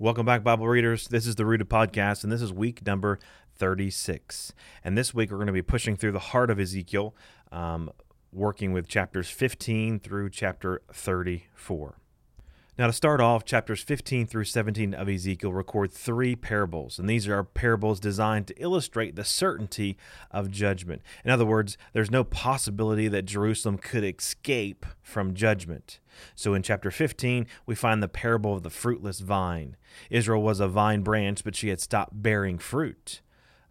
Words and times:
Welcome 0.00 0.26
back, 0.26 0.42
Bible 0.42 0.66
readers. 0.66 1.06
This 1.06 1.24
is 1.24 1.36
the 1.36 1.46
Rooted 1.46 1.70
Podcast, 1.70 2.24
and 2.24 2.32
this 2.32 2.42
is 2.42 2.52
week 2.52 2.84
number 2.84 3.20
36. 3.54 4.52
And 4.82 4.98
this 4.98 5.14
week 5.14 5.30
we're 5.30 5.36
going 5.36 5.46
to 5.46 5.52
be 5.52 5.62
pushing 5.62 5.94
through 5.94 6.10
the 6.10 6.18
heart 6.18 6.50
of 6.50 6.58
Ezekiel, 6.58 7.14
um, 7.52 7.92
working 8.32 8.72
with 8.72 8.88
chapters 8.88 9.30
15 9.30 10.00
through 10.00 10.30
chapter 10.30 10.82
34. 10.92 11.94
Now, 12.76 12.88
to 12.88 12.92
start 12.92 13.20
off, 13.20 13.44
chapters 13.44 13.82
15 13.82 14.26
through 14.26 14.46
17 14.46 14.94
of 14.94 15.08
Ezekiel 15.08 15.52
record 15.52 15.92
three 15.92 16.34
parables, 16.34 16.98
and 16.98 17.08
these 17.08 17.28
are 17.28 17.44
parables 17.44 18.00
designed 18.00 18.48
to 18.48 18.60
illustrate 18.60 19.14
the 19.14 19.22
certainty 19.22 19.96
of 20.32 20.50
judgment. 20.50 21.00
In 21.24 21.30
other 21.30 21.46
words, 21.46 21.78
there's 21.92 22.10
no 22.10 22.24
possibility 22.24 23.06
that 23.06 23.26
Jerusalem 23.26 23.78
could 23.78 24.02
escape 24.02 24.86
from 25.02 25.34
judgment. 25.34 26.00
So 26.34 26.52
in 26.52 26.64
chapter 26.64 26.90
15, 26.90 27.46
we 27.64 27.76
find 27.76 28.02
the 28.02 28.08
parable 28.08 28.54
of 28.54 28.64
the 28.64 28.70
fruitless 28.70 29.20
vine. 29.20 29.76
Israel 30.10 30.42
was 30.42 30.58
a 30.58 30.66
vine 30.66 31.02
branch, 31.02 31.44
but 31.44 31.54
she 31.54 31.68
had 31.68 31.80
stopped 31.80 32.24
bearing 32.24 32.58
fruit 32.58 33.20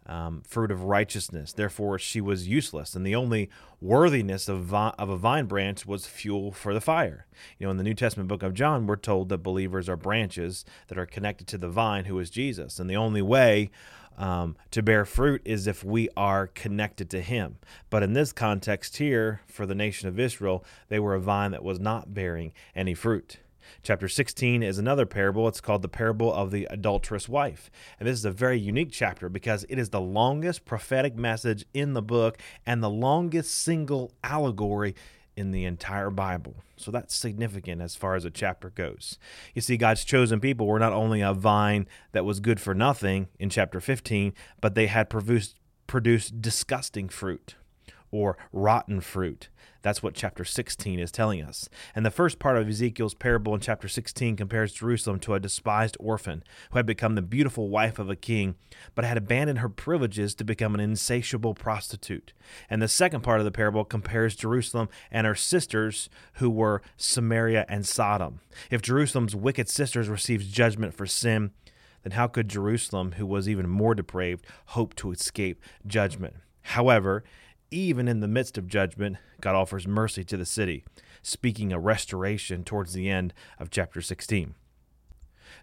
um, 0.06 0.42
fruit 0.46 0.70
of 0.70 0.84
righteousness. 0.84 1.52
Therefore, 1.52 1.98
she 1.98 2.20
was 2.20 2.48
useless, 2.48 2.94
and 2.94 3.06
the 3.06 3.14
only 3.14 3.48
worthiness 3.80 4.48
of, 4.48 4.64
vi- 4.64 4.94
of 4.98 5.08
a 5.08 5.16
vine 5.16 5.46
branch 5.46 5.86
was 5.86 6.06
fuel 6.06 6.52
for 6.52 6.74
the 6.74 6.80
fire. 6.80 7.26
You 7.58 7.66
know, 7.66 7.70
in 7.70 7.76
the 7.76 7.84
New 7.84 7.94
Testament 7.94 8.28
book 8.28 8.42
of 8.42 8.54
John, 8.54 8.86
we're 8.86 8.96
told 8.96 9.28
that 9.30 9.38
believers 9.38 9.88
are 9.88 9.96
branches 9.96 10.64
that 10.88 10.98
are 10.98 11.06
connected 11.06 11.46
to 11.48 11.58
the 11.58 11.68
vine, 11.68 12.04
who 12.04 12.18
is 12.18 12.30
Jesus, 12.30 12.78
and 12.78 12.88
the 12.88 12.96
only 12.96 13.22
way 13.22 13.70
um, 14.16 14.56
to 14.70 14.82
bear 14.82 15.04
fruit 15.04 15.42
is 15.44 15.66
if 15.66 15.82
we 15.82 16.08
are 16.16 16.46
connected 16.48 17.10
to 17.10 17.20
Him. 17.20 17.56
But 17.90 18.02
in 18.02 18.12
this 18.12 18.32
context 18.32 18.98
here, 18.98 19.40
for 19.46 19.66
the 19.66 19.74
nation 19.74 20.08
of 20.08 20.20
Israel, 20.20 20.64
they 20.88 20.98
were 20.98 21.14
a 21.14 21.20
vine 21.20 21.50
that 21.50 21.64
was 21.64 21.80
not 21.80 22.14
bearing 22.14 22.52
any 22.74 22.94
fruit. 22.94 23.38
Chapter 23.82 24.08
16 24.08 24.62
is 24.62 24.78
another 24.78 25.06
parable. 25.06 25.48
It's 25.48 25.60
called 25.60 25.82
the 25.82 25.88
parable 25.88 26.32
of 26.32 26.50
the 26.50 26.66
adulterous 26.70 27.28
wife. 27.28 27.70
And 27.98 28.08
this 28.08 28.18
is 28.18 28.24
a 28.24 28.30
very 28.30 28.58
unique 28.58 28.90
chapter 28.92 29.28
because 29.28 29.64
it 29.68 29.78
is 29.78 29.90
the 29.90 30.00
longest 30.00 30.64
prophetic 30.64 31.16
message 31.16 31.64
in 31.74 31.94
the 31.94 32.02
book 32.02 32.38
and 32.66 32.82
the 32.82 32.90
longest 32.90 33.54
single 33.54 34.12
allegory 34.22 34.94
in 35.36 35.50
the 35.50 35.64
entire 35.64 36.10
Bible. 36.10 36.56
So 36.76 36.90
that's 36.90 37.14
significant 37.14 37.80
as 37.82 37.96
far 37.96 38.14
as 38.14 38.24
a 38.24 38.30
chapter 38.30 38.70
goes. 38.70 39.18
You 39.54 39.62
see, 39.62 39.76
God's 39.76 40.04
chosen 40.04 40.40
people 40.40 40.66
were 40.66 40.78
not 40.78 40.92
only 40.92 41.20
a 41.20 41.32
vine 41.32 41.86
that 42.12 42.24
was 42.24 42.40
good 42.40 42.60
for 42.60 42.74
nothing 42.74 43.28
in 43.38 43.50
chapter 43.50 43.80
15, 43.80 44.32
but 44.60 44.74
they 44.74 44.86
had 44.86 45.10
produced, 45.10 45.56
produced 45.86 46.40
disgusting 46.40 47.08
fruit 47.08 47.56
or 48.14 48.38
rotten 48.52 49.00
fruit. 49.00 49.48
That's 49.82 50.02
what 50.02 50.14
chapter 50.14 50.44
16 50.44 51.00
is 51.00 51.10
telling 51.10 51.42
us. 51.42 51.68
And 51.96 52.06
the 52.06 52.12
first 52.12 52.38
part 52.38 52.56
of 52.56 52.68
Ezekiel's 52.68 53.12
parable 53.12 53.54
in 53.54 53.60
chapter 53.60 53.88
16 53.88 54.36
compares 54.36 54.72
Jerusalem 54.72 55.18
to 55.20 55.34
a 55.34 55.40
despised 55.40 55.96
orphan 55.98 56.44
who 56.70 56.78
had 56.78 56.86
become 56.86 57.16
the 57.16 57.22
beautiful 57.22 57.68
wife 57.68 57.98
of 57.98 58.08
a 58.08 58.14
king, 58.14 58.54
but 58.94 59.04
had 59.04 59.16
abandoned 59.16 59.58
her 59.58 59.68
privileges 59.68 60.32
to 60.36 60.44
become 60.44 60.74
an 60.74 60.80
insatiable 60.80 61.54
prostitute. 61.54 62.32
And 62.70 62.80
the 62.80 62.86
second 62.86 63.22
part 63.22 63.40
of 63.40 63.44
the 63.44 63.50
parable 63.50 63.84
compares 63.84 64.36
Jerusalem 64.36 64.88
and 65.10 65.26
her 65.26 65.34
sisters 65.34 66.08
who 66.34 66.48
were 66.48 66.82
Samaria 66.96 67.66
and 67.68 67.84
Sodom. 67.84 68.38
If 68.70 68.80
Jerusalem's 68.80 69.34
wicked 69.34 69.68
sisters 69.68 70.08
receives 70.08 70.46
judgment 70.46 70.94
for 70.94 71.04
sin, 71.04 71.50
then 72.04 72.12
how 72.12 72.28
could 72.28 72.48
Jerusalem, 72.48 73.12
who 73.12 73.26
was 73.26 73.48
even 73.48 73.68
more 73.68 73.96
depraved, 73.96 74.46
hope 74.66 74.94
to 74.96 75.10
escape 75.10 75.60
judgment? 75.84 76.36
However, 76.62 77.24
even 77.74 78.06
in 78.06 78.20
the 78.20 78.28
midst 78.28 78.56
of 78.56 78.68
judgment, 78.68 79.16
God 79.40 79.54
offers 79.54 79.86
mercy 79.86 80.24
to 80.24 80.36
the 80.36 80.46
city, 80.46 80.84
speaking 81.22 81.72
a 81.72 81.78
restoration 81.78 82.62
towards 82.62 82.92
the 82.92 83.10
end 83.10 83.34
of 83.58 83.70
chapter 83.70 84.00
16. 84.00 84.54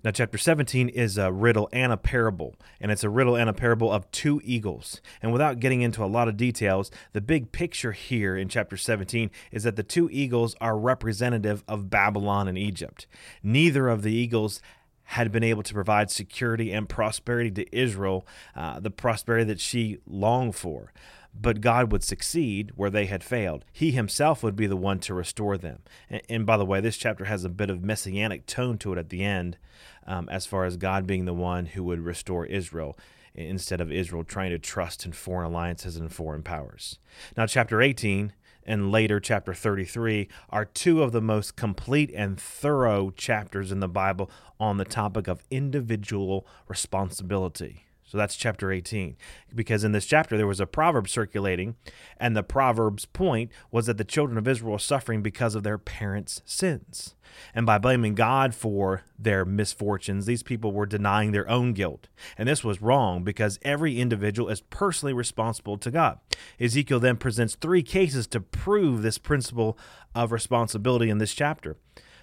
Now, 0.04 0.12
chapter 0.12 0.38
17 0.38 0.90
is 0.90 1.18
a 1.18 1.32
riddle 1.32 1.70
and 1.72 1.92
a 1.92 1.98
parable, 1.98 2.56
and 2.80 2.92
it's 2.92 3.04
a 3.04 3.10
riddle 3.10 3.36
and 3.36 3.50
a 3.50 3.54
parable 3.54 3.92
of 3.92 4.10
two 4.12 4.42
eagles. 4.44 5.00
And 5.22 5.32
without 5.32 5.60
getting 5.60 5.82
into 5.82 6.04
a 6.04 6.06
lot 6.06 6.28
of 6.28 6.38
details, 6.38 6.92
the 7.14 7.22
big 7.22 7.52
picture 7.52 7.92
here 7.92 8.36
in 8.36 8.50
chapter 8.50 8.78
17 8.78 9.30
is 9.52 9.64
that 9.64 9.76
the 9.76 9.84
two 9.84 10.10
eagles 10.12 10.56
are 10.60 10.78
representative 10.78 11.64
of 11.68 11.90
Babylon 11.90 12.48
and 12.48 12.58
Egypt. 12.58 13.06
Neither 13.44 13.90
of 13.90 14.02
the 14.02 14.14
eagles 14.14 14.62
had 15.04 15.32
been 15.32 15.44
able 15.44 15.64
to 15.64 15.74
provide 15.74 16.10
security 16.10 16.72
and 16.72 16.88
prosperity 16.88 17.52
to 17.52 17.78
Israel, 17.78 18.26
uh, 18.56 18.80
the 18.80 18.90
prosperity 18.90 19.44
that 19.44 19.60
she 19.60 20.00
longed 20.08 20.56
for 20.56 20.92
but 21.34 21.62
God 21.62 21.92
would 21.92 22.04
succeed 22.04 22.72
where 22.76 22.90
they 22.90 23.06
had 23.06 23.24
failed. 23.24 23.66
He 23.72 23.92
himself 23.92 24.44
would 24.44 24.56
be 24.56 24.68
the 24.68 24.78
one 24.78 25.00
to 25.00 25.14
restore 25.14 25.58
them. 25.58 25.80
And, 26.10 26.22
and 26.30 26.46
by 26.46 26.58
the 26.58 26.66
way, 26.66 26.82
this 26.82 26.98
chapter 26.98 27.26
has 27.26 27.44
a 27.44 27.50
bit 27.50 27.70
of 27.70 27.84
messianic 27.84 28.46
tone 28.46 28.78
to 28.80 28.94
it 28.94 29.00
at 29.00 29.10
the 29.10 29.24
end, 29.24 29.58
um, 30.06 30.28
as 30.30 30.46
far 30.46 30.66
as 30.66 30.78
God 30.78 31.08
being 31.08 31.26
the 31.26 31.34
one 31.34 31.68
who 31.68 31.84
would 31.84 32.00
restore 32.00 32.46
Israel 32.46 32.98
instead 33.34 33.80
of 33.80 33.92
Israel 33.92 34.24
trying 34.24 34.52
to 34.52 34.60
trust 34.60 35.06
in 35.06 35.14
foreign 35.14 35.52
alliances 35.52 35.96
and 35.96 36.12
foreign 36.12 36.44
powers. 36.44 37.00
Now, 37.38 37.46
chapter 37.46 37.82
18 37.82 38.34
and 38.66 38.92
later 38.92 39.20
chapter 39.20 39.54
33 39.54 40.28
are 40.50 40.66
two 40.66 41.02
of 41.02 41.12
the 41.12 41.22
most 41.22 41.56
complete 41.56 42.12
and 42.14 42.40
thorough 42.40 43.12
chapters 43.12 43.72
in 43.72 43.80
the 43.80 43.88
Bible 43.88 44.30
on 44.60 44.78
the 44.78 44.86
topic 44.86 45.28
of 45.28 45.44
individual 45.50 46.46
responsibility. 46.68 47.86
So 48.12 48.18
that's 48.18 48.36
chapter 48.36 48.74
18. 48.74 49.16
Because 49.56 49.86
in 49.86 49.94
this 49.94 50.06
chapter, 50.06 50.36
there 50.36 50.46
was 50.46 50.60
a 50.60 50.66
proverb 50.66 51.08
circulating, 51.08 51.76
and 52.18 52.36
the 52.36 52.44
proverb's 52.44 53.06
point 53.06 53.52
was 53.72 53.86
that 53.86 53.98
the 53.98 54.04
children 54.04 54.38
of 54.38 54.50
Israel 54.50 54.74
were 54.74 54.80
suffering 54.80 55.22
because 55.22 55.56
of 55.56 55.64
their 55.64 55.78
parents' 55.78 56.42
sins. 56.44 57.16
And 57.56 57.66
by 57.66 57.78
blaming 57.78 58.14
God 58.14 58.54
for 58.54 59.04
their 59.18 59.46
misfortunes, 59.46 60.26
these 60.26 60.44
people 60.44 60.74
were 60.74 60.86
denying 60.86 61.32
their 61.32 61.50
own 61.50 61.72
guilt. 61.72 62.10
And 62.38 62.50
this 62.50 62.66
was 62.66 62.82
wrong 62.82 63.24
because 63.24 63.58
every 63.62 63.98
individual 63.98 64.50
is 64.50 64.60
personally 64.60 65.14
responsible 65.14 65.78
to 65.78 65.90
God. 65.90 66.20
Ezekiel 66.60 67.00
then 67.00 67.16
presents 67.16 67.56
three 67.56 67.82
cases 67.82 68.28
to 68.28 68.42
prove 68.42 69.04
this 69.04 69.20
principle 69.20 69.78
of 70.14 70.34
responsibility 70.34 71.10
in 71.10 71.20
this 71.20 71.34
chapter 71.34 71.78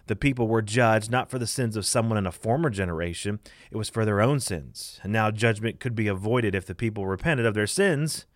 the 0.09 0.17
people 0.17 0.49
were 0.49 0.63
judged 0.63 1.11
not 1.11 1.31
for 1.31 1.39
the 1.39 1.47
sins 1.47 1.77
of 1.77 1.87
someone 1.87 2.19
in 2.19 2.27
a 2.27 2.33
former 2.33 2.71
generation, 2.71 3.39
it 3.71 3.77
was 3.77 3.89
for 3.89 4.05
their 4.05 4.21
own 4.21 4.41
sins. 4.41 4.99
And 5.03 5.13
now 5.13 5.31
judgment 5.31 5.81
could 5.81 5.95
be 5.95 6.09
avoided 6.09 6.55
if 6.55 6.67
the 6.67 6.75
people 6.75 7.07
repented 7.07 7.47
of 7.47 7.55
their 7.55 7.67
sins. 7.67 8.27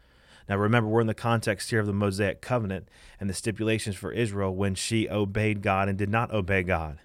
Now 0.49 0.57
remember, 0.57 0.89
we're 0.89 1.01
in 1.01 1.07
the 1.07 1.15
context 1.15 1.71
here 1.71 1.81
of 1.81 1.87
the 1.87 1.93
Mosaic 1.93 2.41
covenant 2.41 2.89
and 3.19 3.29
the 3.29 3.35
stipulations 3.35 3.97
for 3.97 4.13
Israel 4.13 4.55
when 4.55 4.75
she 4.75 5.09
obeyed 5.09 5.63
God 5.63 5.89
and 5.89 5.99
did 5.99 6.11
not 6.11 6.33
obey 6.33 6.63
God. 6.63 6.99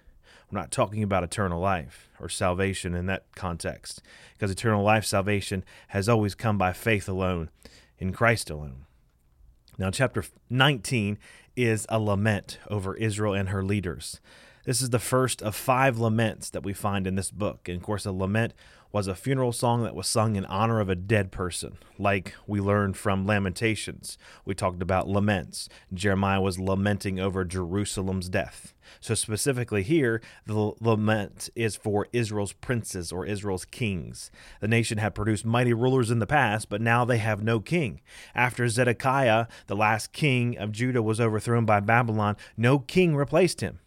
We're 0.50 0.58
not 0.60 0.70
talking 0.70 1.02
about 1.02 1.24
eternal 1.24 1.60
life 1.60 2.08
or 2.18 2.28
salvation 2.28 2.94
in 2.94 3.06
that 3.06 3.24
context, 3.34 4.02
because 4.32 4.50
eternal 4.50 4.82
life 4.82 5.04
salvation 5.04 5.62
has 5.88 6.08
always 6.08 6.34
come 6.34 6.56
by 6.56 6.72
faith 6.72 7.08
alone, 7.08 7.50
in 7.98 8.12
Christ 8.12 8.48
alone. 8.48 8.86
Now, 9.76 9.90
chapter 9.90 10.24
19 10.50 11.18
is 11.54 11.86
a 11.88 12.00
lament 12.00 12.58
over 12.68 12.96
Israel 12.96 13.34
and 13.34 13.50
her 13.50 13.62
leaders. 13.62 14.20
This 14.64 14.82
is 14.82 14.90
the 14.90 14.98
first 14.98 15.42
of 15.42 15.54
five 15.54 15.98
laments 15.98 16.50
that 16.50 16.62
we 16.62 16.72
find 16.72 17.06
in 17.06 17.14
this 17.14 17.30
book. 17.30 17.68
And 17.68 17.76
of 17.76 17.82
course, 17.82 18.04
a 18.04 18.12
lament 18.12 18.54
was 18.90 19.06
a 19.06 19.14
funeral 19.14 19.52
song 19.52 19.82
that 19.82 19.94
was 19.94 20.06
sung 20.06 20.36
in 20.36 20.46
honor 20.46 20.80
of 20.80 20.88
a 20.88 20.94
dead 20.94 21.30
person, 21.30 21.76
like 21.98 22.34
we 22.46 22.58
learned 22.58 22.96
from 22.96 23.26
Lamentations. 23.26 24.16
We 24.46 24.54
talked 24.54 24.82
about 24.82 25.08
laments. 25.08 25.68
Jeremiah 25.92 26.40
was 26.40 26.58
lamenting 26.58 27.20
over 27.20 27.44
Jerusalem's 27.44 28.30
death. 28.30 28.72
So, 29.00 29.14
specifically 29.14 29.82
here, 29.82 30.22
the 30.46 30.72
lament 30.80 31.50
is 31.54 31.76
for 31.76 32.08
Israel's 32.12 32.54
princes 32.54 33.12
or 33.12 33.26
Israel's 33.26 33.66
kings. 33.66 34.30
The 34.60 34.68
nation 34.68 34.96
had 34.96 35.14
produced 35.14 35.44
mighty 35.44 35.74
rulers 35.74 36.10
in 36.10 36.18
the 36.18 36.26
past, 36.26 36.70
but 36.70 36.80
now 36.80 37.04
they 37.04 37.18
have 37.18 37.42
no 37.42 37.60
king. 37.60 38.00
After 38.34 38.66
Zedekiah, 38.68 39.46
the 39.66 39.76
last 39.76 40.12
king 40.12 40.56
of 40.56 40.72
Judah, 40.72 41.02
was 41.02 41.20
overthrown 41.20 41.66
by 41.66 41.80
Babylon, 41.80 42.36
no 42.56 42.78
king 42.78 43.14
replaced 43.14 43.60
him. 43.60 43.80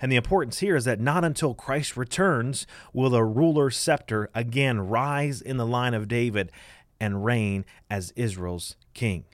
And 0.00 0.10
the 0.10 0.16
importance 0.16 0.58
here 0.60 0.76
is 0.76 0.84
that 0.84 1.00
not 1.00 1.24
until 1.24 1.54
Christ 1.54 1.96
returns 1.96 2.66
will 2.92 3.10
the 3.10 3.24
ruler's 3.24 3.76
scepter 3.76 4.30
again 4.34 4.80
rise 4.80 5.40
in 5.40 5.56
the 5.56 5.66
line 5.66 5.94
of 5.94 6.08
David 6.08 6.50
and 7.00 7.24
reign 7.24 7.64
as 7.90 8.12
Israel's 8.16 8.76
king. 8.94 9.24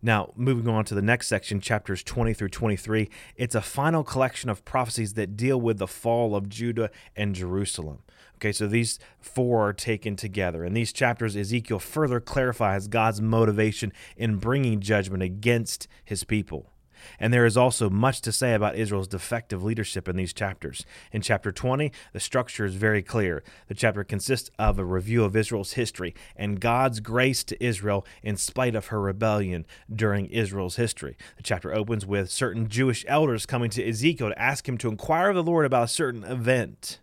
Now, 0.00 0.32
moving 0.36 0.68
on 0.68 0.84
to 0.86 0.94
the 0.94 1.02
next 1.02 1.26
section, 1.26 1.60
chapters 1.60 2.04
20 2.04 2.32
through 2.32 2.50
23, 2.50 3.10
it's 3.34 3.56
a 3.56 3.60
final 3.60 4.04
collection 4.04 4.48
of 4.48 4.64
prophecies 4.64 5.14
that 5.14 5.36
deal 5.36 5.60
with 5.60 5.78
the 5.78 5.88
fall 5.88 6.36
of 6.36 6.48
Judah 6.48 6.90
and 7.16 7.34
Jerusalem. 7.34 7.98
Okay, 8.36 8.52
so 8.52 8.68
these 8.68 9.00
four 9.18 9.68
are 9.68 9.72
taken 9.72 10.14
together. 10.14 10.64
In 10.64 10.72
these 10.72 10.92
chapters, 10.92 11.34
Ezekiel 11.34 11.80
further 11.80 12.20
clarifies 12.20 12.86
God's 12.86 13.20
motivation 13.20 13.92
in 14.16 14.36
bringing 14.36 14.78
judgment 14.78 15.24
against 15.24 15.88
his 16.04 16.22
people. 16.22 16.70
And 17.18 17.32
there 17.32 17.46
is 17.46 17.56
also 17.56 17.90
much 17.90 18.20
to 18.22 18.32
say 18.32 18.54
about 18.54 18.76
Israel's 18.76 19.08
defective 19.08 19.62
leadership 19.62 20.08
in 20.08 20.16
these 20.16 20.32
chapters. 20.32 20.84
In 21.12 21.22
chapter 21.22 21.52
20, 21.52 21.92
the 22.12 22.20
structure 22.20 22.64
is 22.64 22.74
very 22.74 23.02
clear. 23.02 23.42
The 23.68 23.74
chapter 23.74 24.04
consists 24.04 24.50
of 24.58 24.78
a 24.78 24.84
review 24.84 25.24
of 25.24 25.36
Israel's 25.36 25.72
history 25.72 26.14
and 26.36 26.60
God's 26.60 27.00
grace 27.00 27.44
to 27.44 27.64
Israel 27.64 28.06
in 28.22 28.36
spite 28.36 28.74
of 28.74 28.86
her 28.86 29.00
rebellion 29.00 29.66
during 29.94 30.26
Israel's 30.26 30.76
history. 30.76 31.16
The 31.36 31.42
chapter 31.42 31.74
opens 31.74 32.06
with 32.06 32.30
certain 32.30 32.68
Jewish 32.68 33.04
elders 33.08 33.46
coming 33.46 33.70
to 33.70 33.86
Ezekiel 33.86 34.28
to 34.28 34.38
ask 34.40 34.68
him 34.68 34.78
to 34.78 34.88
inquire 34.88 35.30
of 35.30 35.36
the 35.36 35.42
Lord 35.42 35.66
about 35.66 35.84
a 35.84 35.88
certain 35.88 36.24
event. 36.24 37.00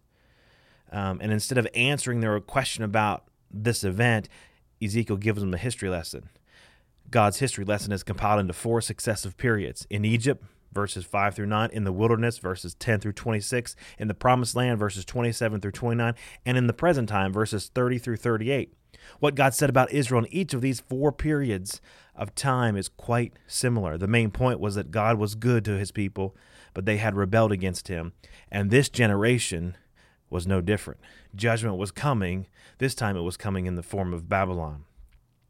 Um, 0.91 1.19
and 1.21 1.31
instead 1.31 1.57
of 1.57 1.67
answering 1.75 2.21
their 2.21 2.39
question 2.39 2.83
about 2.83 3.25
this 3.51 3.83
event, 3.83 4.29
Ezekiel 4.81 5.17
gives 5.17 5.41
them 5.41 5.53
a 5.53 5.57
history 5.57 5.89
lesson. 5.89 6.29
God's 7.11 7.39
history 7.39 7.65
lesson 7.65 7.91
is 7.91 8.03
compiled 8.03 8.39
into 8.39 8.53
four 8.53 8.81
successive 8.81 9.37
periods. 9.37 9.85
In 9.89 10.05
Egypt, 10.05 10.43
verses 10.73 11.05
5 11.05 11.35
through 11.35 11.45
9, 11.45 11.69
in 11.71 11.85
the 11.85 11.91
wilderness, 11.91 12.37
verses 12.37 12.75
10 12.75 12.99
through 12.99 13.13
26, 13.13 13.75
in 13.97 14.07
the 14.07 14.13
promised 14.13 14.55
land, 14.55 14.77
verses 14.77 15.05
27 15.05 15.61
through 15.61 15.71
29, 15.71 16.13
and 16.45 16.57
in 16.57 16.67
the 16.67 16.73
present 16.73 17.09
time, 17.09 17.31
verses 17.31 17.71
30 17.73 17.97
through 17.97 18.17
38. 18.17 18.73
What 19.19 19.35
God 19.35 19.53
said 19.53 19.69
about 19.69 19.91
Israel 19.91 20.23
in 20.23 20.33
each 20.33 20.53
of 20.53 20.61
these 20.61 20.79
four 20.79 21.11
periods 21.11 21.81
of 22.15 22.35
time 22.35 22.75
is 22.75 22.89
quite 22.89 23.33
similar. 23.47 23.97
The 23.97 24.07
main 24.07 24.31
point 24.31 24.59
was 24.59 24.75
that 24.75 24.91
God 24.91 25.17
was 25.17 25.35
good 25.35 25.63
to 25.65 25.77
his 25.77 25.91
people, 25.91 26.35
but 26.73 26.85
they 26.85 26.97
had 26.97 27.15
rebelled 27.15 27.51
against 27.51 27.87
him. 27.87 28.13
And 28.51 28.69
this 28.69 28.89
generation 28.89 29.77
was 30.29 30.47
no 30.47 30.61
different. 30.61 30.99
Judgment 31.35 31.77
was 31.77 31.91
coming. 31.91 32.47
This 32.77 32.95
time 32.95 33.15
it 33.15 33.21
was 33.21 33.37
coming 33.37 33.65
in 33.65 33.75
the 33.75 33.83
form 33.83 34.13
of 34.13 34.27
Babylon. 34.27 34.85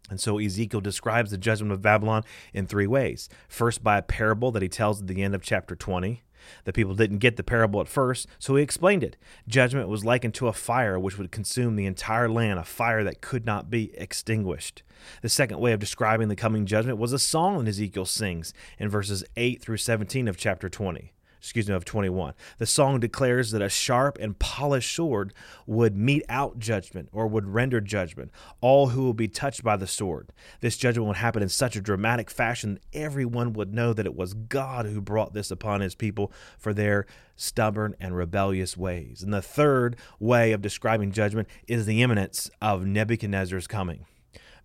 And 0.09 0.19
so 0.19 0.37
Ezekiel 0.37 0.81
describes 0.81 1.31
the 1.31 1.37
judgment 1.37 1.71
of 1.71 1.81
Babylon 1.81 2.23
in 2.53 2.67
three 2.67 2.87
ways. 2.87 3.29
First, 3.47 3.83
by 3.83 3.97
a 3.97 4.03
parable 4.03 4.51
that 4.51 4.61
he 4.61 4.69
tells 4.69 5.01
at 5.01 5.07
the 5.07 5.23
end 5.23 5.35
of 5.35 5.41
chapter 5.41 5.75
20. 5.75 6.21
The 6.65 6.73
people 6.73 6.93
didn't 6.93 7.17
get 7.17 7.37
the 7.37 7.43
parable 7.43 7.81
at 7.81 7.87
first, 7.87 8.27
so 8.37 8.55
he 8.55 8.61
explained 8.61 9.03
it. 9.03 9.17
Judgment 9.47 9.89
was 9.89 10.05
likened 10.05 10.35
to 10.35 10.47
a 10.47 10.53
fire 10.53 10.99
which 10.99 11.17
would 11.17 11.31
consume 11.31 11.75
the 11.75 11.87
entire 11.87 12.29
land, 12.29 12.59
a 12.59 12.63
fire 12.63 13.03
that 13.03 13.21
could 13.21 13.47
not 13.47 13.71
be 13.71 13.91
extinguished. 13.95 14.83
The 15.23 15.29
second 15.29 15.59
way 15.59 15.73
of 15.73 15.79
describing 15.79 16.27
the 16.27 16.35
coming 16.35 16.67
judgment 16.67 16.99
was 16.99 17.13
a 17.13 17.19
song 17.19 17.57
that 17.57 17.69
Ezekiel 17.69 18.05
sings 18.05 18.53
in 18.77 18.89
verses 18.89 19.23
8 19.35 19.59
through 19.59 19.77
17 19.77 20.27
of 20.27 20.37
chapter 20.37 20.69
20 20.69 21.14
excuse 21.45 21.69
me, 21.69 21.75
of 21.75 21.85
21. 21.85 22.33
The 22.57 22.65
song 22.65 22.99
declares 22.99 23.51
that 23.51 23.61
a 23.61 23.69
sharp 23.69 24.17
and 24.19 24.37
polished 24.39 24.95
sword 24.95 25.31
would 25.67 25.95
mete 25.95 26.23
out 26.27 26.57
judgment 26.57 27.07
or 27.11 27.27
would 27.27 27.47
render 27.47 27.79
judgment, 27.79 28.31
all 28.61 28.87
who 28.87 29.03
will 29.03 29.13
be 29.13 29.27
touched 29.27 29.63
by 29.63 29.77
the 29.77 29.85
sword. 29.85 30.33
This 30.61 30.75
judgment 30.75 31.07
would 31.07 31.17
happen 31.17 31.43
in 31.43 31.49
such 31.49 31.75
a 31.75 31.81
dramatic 31.81 32.31
fashion 32.31 32.73
that 32.73 32.83
everyone 32.97 33.53
would 33.53 33.75
know 33.75 33.93
that 33.93 34.07
it 34.07 34.15
was 34.15 34.33
God 34.33 34.87
who 34.87 34.99
brought 35.01 35.35
this 35.35 35.51
upon 35.51 35.81
his 35.81 35.93
people 35.93 36.31
for 36.57 36.73
their 36.73 37.05
stubborn 37.35 37.93
and 37.99 38.17
rebellious 38.17 38.75
ways. 38.75 39.21
And 39.21 39.31
the 39.31 39.43
third 39.43 39.97
way 40.19 40.51
of 40.51 40.63
describing 40.63 41.11
judgment 41.11 41.47
is 41.67 41.85
the 41.85 42.01
imminence 42.01 42.49
of 42.59 42.87
Nebuchadnezzar's 42.87 43.67
coming. 43.67 44.07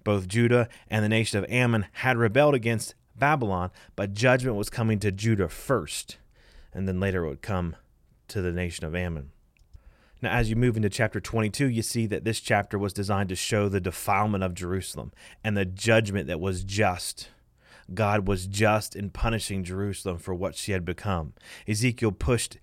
Both 0.03 0.29
Judah 0.29 0.67
and 0.89 1.05
the 1.05 1.11
nation 1.11 1.39
of 1.39 1.51
Ammon 1.51 1.85
had 1.93 2.17
rebelled 2.17 2.55
against 2.55 2.95
Babylon, 3.15 3.71
but 3.97 4.15
judgment 4.15 4.57
was 4.57 4.71
coming 4.71 4.99
to 5.01 5.13
Judah 5.13 5.51
first 5.51 6.17
and 6.73 6.89
then 6.89 7.01
later 7.01 7.25
it 7.25 7.29
would 7.29 7.43
come 7.43 7.77
to 8.29 8.41
the 8.41 8.53
nation 8.53 8.85
of 8.85 8.95
Ammon. 8.95 9.31
Now, 10.23 10.33
as 10.33 10.51
you 10.51 10.57
move 10.57 10.77
into 10.77 10.91
chapter 10.91 11.21
22, 11.21 11.69
you 11.69 11.83
see 11.83 12.07
that 12.07 12.25
this 12.25 12.41
chapter 12.41 12.79
was 12.79 12.93
designed 12.93 13.31
to 13.31 13.37
show 13.37 13.69
the 13.69 13.81
defilement 13.81 14.45
of 14.45 14.55
Jerusalem 14.55 15.13
and 15.43 15.57
the 15.57 15.65
judgment 15.65 16.27
that 16.27 16.41
was 16.41 16.63
just. 16.63 17.31
God 17.95 18.29
was 18.29 18.47
just 18.47 18.95
in 18.95 19.11
punishing 19.11 19.65
Jerusalem 19.65 20.19
for 20.19 20.35
what 20.35 20.55
she 20.55 20.73
had 20.73 20.85
become. 20.85 21.33
Ezekiel 21.67 22.13
pushed 22.13 22.59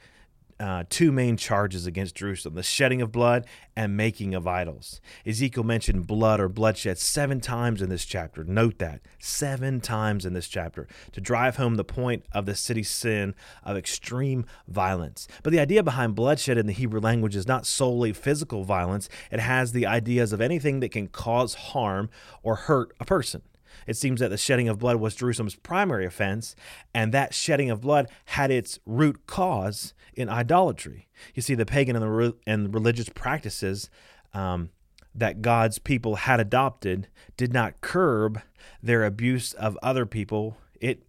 uh, 0.60 0.84
two 0.90 1.12
main 1.12 1.38
charges 1.38 1.86
against 1.86 2.16
Jerusalem 2.16 2.56
the 2.56 2.64
shedding 2.64 3.02
of 3.02 3.12
blood 3.12 3.46
and 3.76 3.96
making 3.96 4.34
of 4.34 4.48
idols. 4.48 5.00
Ezekiel 5.26 5.64
mentioned 5.64 6.08
blood 6.08 6.40
or 6.40 6.50
bloodshed 6.50 6.98
seven 6.98 7.40
times 7.40 7.82
in 7.82 7.90
this 7.90 8.06
chapter. 8.06 8.44
Note 8.44 8.80
that 8.80 9.02
seven 9.20 9.80
times 9.80 10.26
in 10.26 10.34
this 10.34 10.48
chapter 10.48 10.88
to 11.12 11.22
drive 11.22 11.58
home 11.58 11.76
the 11.76 11.84
point 11.84 12.26
of 12.32 12.46
the 12.46 12.56
city's 12.56 12.90
sin 12.90 13.36
of 13.64 13.78
extreme 13.78 14.46
violence. 14.68 15.28
But 15.44 15.52
the 15.52 15.60
idea 15.60 15.84
behind 15.84 16.16
bloodshed 16.16 16.58
in 16.58 16.66
the 16.66 16.74
Hebrew 16.74 17.00
language 17.00 17.36
is 17.36 17.48
not 17.48 17.66
solely 17.66 18.14
physical 18.14 18.64
violence, 18.64 19.10
it 19.32 19.40
has 19.40 19.72
the 19.72 19.86
ideas 19.86 20.34
of 20.34 20.42
anything 20.42 20.80
that 20.80 20.92
can 20.92 21.08
cause 21.08 21.54
harm 21.54 22.10
or 22.42 22.56
hurt 22.56 22.94
a 23.00 23.06
person. 23.06 23.42
It 23.88 23.96
seems 23.96 24.20
that 24.20 24.30
the 24.30 24.38
shedding 24.38 24.70
of 24.70 24.80
blood 24.80 24.98
was 24.98 25.16
Jerusalem's 25.16 25.56
primary 25.56 26.06
offense, 26.06 26.56
and 26.94 27.14
that 27.14 27.34
shedding 27.34 27.72
of 27.72 27.82
blood 27.82 28.10
had 28.26 28.52
its 28.52 28.80
root 28.86 29.26
cause 29.26 29.94
in 30.14 30.30
idolatry. 30.30 31.08
You 31.34 31.42
see, 31.42 31.56
the 31.56 31.66
pagan 31.66 31.96
and 31.96 32.04
the 32.04 32.10
re- 32.10 32.34
and 32.46 32.74
religious 32.74 33.10
practices 33.10 33.90
um, 34.34 34.70
that 35.16 35.42
God's 35.42 35.80
people 35.80 36.16
had 36.16 36.40
adopted 36.40 37.08
did 37.38 37.54
not 37.54 37.82
curb 37.82 38.42
their 38.84 39.06
abuse 39.06 39.54
of 39.54 39.78
other 39.82 40.06
people. 40.06 40.58
It 40.80 41.04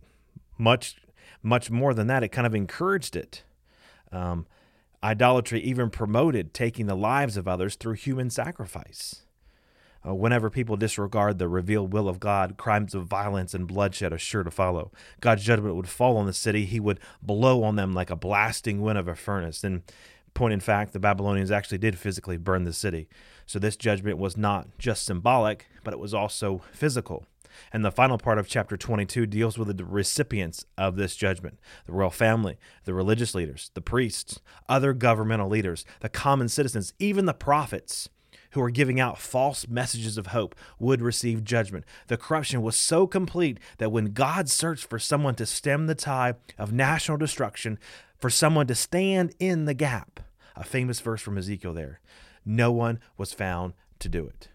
much 0.57 0.97
much 1.43 1.71
more 1.71 1.95
than 1.95 2.07
that. 2.07 2.23
It 2.23 2.29
kind 2.29 2.47
of 2.47 2.55
encouraged 2.55 3.17
it. 3.17 3.45
Um, 4.11 4.47
idolatry 5.03 5.61
even 5.61 5.91
promoted 5.91 6.53
taking 6.53 6.87
the 6.87 6.97
lives 6.97 7.37
of 7.37 7.47
others 7.47 7.77
through 7.77 7.95
human 7.95 8.31
sacrifice. 8.31 9.23
Uh, 10.07 10.15
whenever 10.15 10.49
people 10.49 10.77
disregard 10.77 11.39
the 11.39 11.49
revealed 11.49 11.93
will 11.93 12.09
of 12.09 12.21
God, 12.21 12.57
crimes 12.57 12.95
of 12.95 13.07
violence 13.07 13.53
and 13.53 13.67
bloodshed 13.67 14.13
are 14.13 14.19
sure 14.19 14.45
to 14.45 14.51
follow. 14.51 14.93
God's 15.21 15.45
judgment 15.45 15.75
would 15.75 15.89
fall 15.89 16.17
on 16.17 16.27
the 16.27 16.33
city. 16.33 16.65
He 16.67 16.81
would 16.81 17.01
blow 17.21 17.65
on 17.65 17.77
them 17.77 17.95
like 17.95 18.11
a 18.11 18.17
blasting 18.17 18.81
wind 18.81 18.99
of 18.99 19.09
a 19.09 19.17
furnace. 19.17 19.65
And 19.65 19.83
point 20.35 20.55
in 20.55 20.61
fact, 20.61 20.93
the 20.93 21.01
Babylonians 21.01 21.51
actually 21.51 21.79
did 21.79 21.99
physically 21.99 22.37
burn 22.37 22.65
the 22.65 22.73
city. 22.73 23.09
So 23.45 23.59
this 23.59 23.77
judgment 23.77 24.19
was 24.19 24.37
not 24.37 24.69
just 24.79 25.05
symbolic, 25.05 25.67
but 25.83 25.93
it 25.93 25.99
was 25.99 26.15
also 26.15 26.63
physical. 26.71 27.27
And 27.73 27.85
the 27.85 27.91
final 27.91 28.19
part 28.19 28.39
of 28.39 28.47
chapter 28.47 28.77
22 28.77 29.27
deals 29.27 29.59
with 29.59 29.77
the 29.77 29.85
recipients 29.85 30.65
of 30.77 30.97
this 30.97 31.17
judgment 31.17 31.59
the 31.87 31.93
royal 31.93 32.11
family, 32.11 32.57
the 32.85 32.95
religious 32.95 33.35
leaders, 33.35 33.71
the 33.75 33.81
priests, 33.81 34.41
other 34.69 34.93
governmental 34.93 35.49
leaders, 35.49 35.85
the 36.01 36.09
common 36.09 36.49
citizens, 36.49 36.93
even 36.99 37.25
the 37.25 37.35
prophets 37.35 38.09
who 38.51 38.61
were 38.61 38.71
giving 38.71 38.99
out 38.99 39.19
false 39.19 39.69
messages 39.69 40.19
of 40.19 40.29
hope 40.29 40.55
would 40.79 41.03
receive 41.03 41.45
judgment. 41.45 41.85
The 42.07 42.17
corruption 42.17 42.63
was 42.63 42.77
so 42.77 43.07
complete 43.07 43.59
that 43.79 43.93
when 43.93 44.13
God 44.13 44.49
searched 44.49 44.89
for 44.89 44.99
someone 44.99 45.35
to 45.37 45.47
stem 45.47 45.87
the 45.87 45.95
tide 45.95 46.37
of 46.57 46.73
national 46.73 47.19
destruction, 47.19 47.79
for 48.19 48.31
someone 48.31 48.67
to 48.67 48.75
stand 48.75 49.35
in 49.39 49.65
the 49.65 49.75
gap, 49.75 50.21
a 50.57 50.65
famous 50.65 51.01
verse 51.01 51.21
from 51.21 51.39
Ezekiel 51.39 51.73
there, 51.73 52.01
no 52.45 52.73
one 52.73 52.99
was 53.17 53.33
found 53.33 53.75
to 54.01 54.09
do 54.09 54.27
it. 54.27 54.49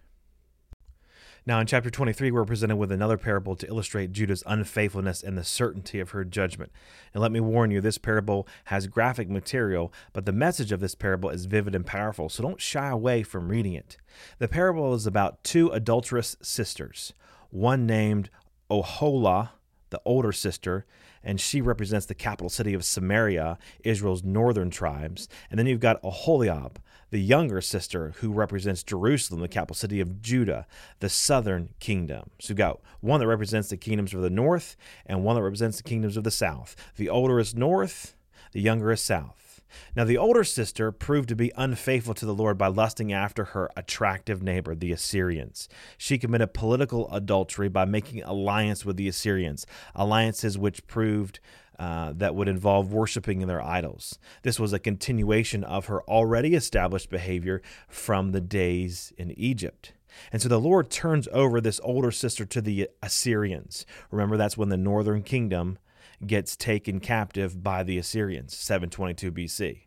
Now, 1.46 1.60
in 1.60 1.68
chapter 1.68 1.90
23, 1.90 2.32
we're 2.32 2.46
presented 2.46 2.78
with 2.78 2.90
another 2.90 3.18
parable 3.18 3.58
to 3.58 3.68
illustrate 3.68 4.14
Judah's 4.14 4.46
unfaithfulness 4.46 5.22
and 5.22 5.38
the 5.38 5.44
certainty 5.44 6.00
of 6.00 6.12
her 6.12 6.24
judgment. 6.24 6.72
And 7.14 7.22
let 7.22 7.34
me 7.34 7.42
warn 7.42 7.70
you, 7.70 7.82
this 7.82 7.98
parable 7.98 8.48
has 8.66 8.88
graphic 8.88 9.30
material, 9.30 9.92
but 10.14 10.26
the 10.26 10.32
message 10.32 10.72
of 10.72 10.80
this 10.80 10.96
parable 10.96 11.30
is 11.30 11.44
vivid 11.44 11.76
and 11.76 11.86
powerful, 11.86 12.30
so 12.30 12.44
don't 12.44 12.62
shy 12.62 12.88
away 12.88 13.24
from 13.24 13.50
reading 13.50 13.74
it. 13.74 13.98
The 14.40 14.48
parable 14.48 14.94
is 14.94 15.06
about 15.06 15.44
two 15.44 15.68
adulterous 15.72 16.38
sisters, 16.42 17.12
one 17.50 17.86
named 17.86 18.30
Oholah, 18.72 19.50
the 19.90 20.02
older 20.06 20.32
sister, 20.32 20.86
and 21.26 21.42
she 21.42 21.60
represents 21.60 22.06
the 22.06 22.16
capital 22.16 22.50
city 22.50 22.74
of 22.74 22.86
Samaria, 22.86 23.58
Israel's 23.84 24.24
northern 24.24 24.70
tribes. 24.70 25.28
And 25.52 25.60
then 25.60 25.68
you've 25.68 25.82
got 25.82 26.02
Oholibah, 26.04 26.78
the 27.14 27.22
younger 27.22 27.62
sister, 27.62 28.16
who 28.22 28.32
represents 28.32 28.82
Jerusalem, 28.82 29.40
the 29.40 29.48
capital 29.48 29.76
city 29.76 30.00
of 30.00 30.20
Judah, 30.24 30.66
the 31.00 31.10
southern 31.10 31.70
kingdom. 31.80 32.32
So 32.40 32.50
you've 32.50 32.58
got 32.58 32.82
one 33.02 33.20
that 33.20 33.28
represents 33.28 33.70
the 33.70 33.78
kingdoms 33.78 34.16
of 34.16 34.24
the 34.24 34.32
north 34.32 34.76
and 35.06 35.24
one 35.24 35.36
that 35.36 35.44
represents 35.44 35.78
the 35.78 35.84
kingdoms 35.84 36.18
of 36.18 36.24
the 36.24 36.32
south. 36.32 36.76
The 36.96 37.10
older 37.10 37.40
is 37.40 37.54
north, 37.54 38.16
the 38.52 38.62
younger 38.62 38.92
is 38.92 39.02
south. 39.02 39.62
Now, 39.96 40.06
the 40.06 40.18
older 40.18 40.44
sister 40.44 40.92
proved 40.92 41.30
to 41.30 41.36
be 41.36 41.52
unfaithful 41.56 42.16
to 42.16 42.26
the 42.26 42.34
Lord 42.34 42.58
by 42.58 42.68
lusting 42.68 43.14
after 43.14 43.46
her 43.46 43.70
attractive 43.78 44.42
neighbor, 44.42 44.74
the 44.74 44.92
Assyrians. 44.92 45.70
She 46.00 46.18
committed 46.18 46.56
political 46.56 47.12
adultery 47.14 47.70
by 47.70 47.86
making 47.86 48.24
alliance 48.24 48.86
with 48.86 48.98
the 48.98 49.08
Assyrians, 49.08 49.68
alliances 49.94 50.58
which 50.58 50.88
proved 50.88 51.40
uh, 51.80 52.14
that 52.16 52.36
would 52.36 52.48
involve 52.48 52.94
worshiping 52.94 53.46
their 53.48 53.62
idols. 53.62 54.20
This 54.44 54.60
was 54.60 54.74
a 54.74 54.80
continuation 54.80 55.64
of 55.64 55.88
her 55.88 56.02
already 56.04 56.56
established 56.56 57.10
behavior 57.10 57.62
from 57.88 58.32
the 58.32 58.42
days 58.42 59.14
in 59.18 59.32
Egypt. 59.32 59.94
And 60.32 60.42
so 60.42 60.50
the 60.50 60.60
Lord 60.60 60.90
turns 60.90 61.28
over 61.32 61.60
this 61.60 61.80
older 61.84 62.12
sister 62.12 62.46
to 62.46 62.62
the 62.62 62.90
Assyrians. 63.02 63.86
Remember, 64.12 64.38
that's 64.38 64.58
when 64.58 64.70
the 64.70 64.78
northern 64.78 65.24
kingdom 65.24 65.80
gets 66.26 66.56
taken 66.56 67.00
captive 67.00 67.64
by 67.64 67.84
the 67.84 67.98
Assyrians, 67.98 68.56
722 68.56 69.32
BC. 69.32 69.82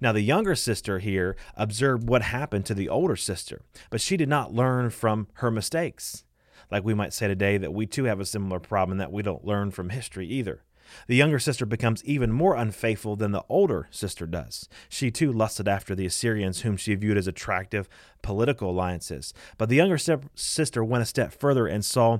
Now, 0.00 0.12
the 0.12 0.20
younger 0.20 0.54
sister 0.54 0.98
here 0.98 1.36
observed 1.56 2.08
what 2.08 2.22
happened 2.22 2.66
to 2.66 2.74
the 2.74 2.88
older 2.88 3.16
sister, 3.16 3.62
but 3.88 4.00
she 4.00 4.16
did 4.16 4.28
not 4.28 4.52
learn 4.52 4.90
from 4.90 5.28
her 5.34 5.50
mistakes. 5.50 6.24
Like 6.70 6.84
we 6.84 6.94
might 6.94 7.12
say 7.12 7.26
today 7.26 7.56
that 7.58 7.72
we 7.72 7.86
too 7.86 8.04
have 8.04 8.20
a 8.20 8.26
similar 8.26 8.60
problem 8.60 8.98
that 8.98 9.12
we 9.12 9.22
don't 9.22 9.44
learn 9.44 9.70
from 9.70 9.88
history 9.88 10.26
either. 10.26 10.62
The 11.06 11.16
younger 11.16 11.38
sister 11.38 11.66
becomes 11.66 12.04
even 12.04 12.32
more 12.32 12.54
unfaithful 12.56 13.16
than 13.16 13.32
the 13.32 13.44
older 13.48 13.88
sister 13.90 14.26
does. 14.26 14.68
She 14.88 15.10
too 15.10 15.32
lusted 15.32 15.68
after 15.68 15.94
the 15.94 16.06
Assyrians, 16.06 16.60
whom 16.60 16.76
she 16.76 16.94
viewed 16.94 17.16
as 17.16 17.26
attractive 17.26 17.88
political 18.22 18.70
alliances. 18.70 19.32
But 19.58 19.68
the 19.68 19.76
younger 19.76 19.98
sister 19.98 20.84
went 20.84 21.02
a 21.02 21.06
step 21.06 21.32
further 21.32 21.66
and 21.66 21.84
saw 21.84 22.18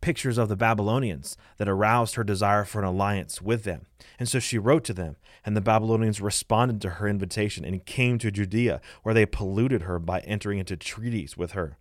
pictures 0.00 0.38
of 0.38 0.48
the 0.48 0.56
Babylonians 0.56 1.36
that 1.58 1.68
aroused 1.68 2.14
her 2.14 2.24
desire 2.24 2.64
for 2.64 2.78
an 2.78 2.86
alliance 2.86 3.42
with 3.42 3.64
them. 3.64 3.86
And 4.18 4.28
so 4.28 4.38
she 4.38 4.58
wrote 4.58 4.84
to 4.84 4.94
them, 4.94 5.16
and 5.44 5.56
the 5.56 5.60
Babylonians 5.60 6.20
responded 6.20 6.80
to 6.82 6.90
her 6.90 7.08
invitation 7.08 7.64
and 7.64 7.84
came 7.84 8.18
to 8.18 8.30
Judea, 8.30 8.80
where 9.02 9.14
they 9.14 9.26
polluted 9.26 9.82
her 9.82 9.98
by 9.98 10.20
entering 10.20 10.58
into 10.58 10.76
treaties 10.76 11.36
with 11.36 11.52
her. 11.52 11.76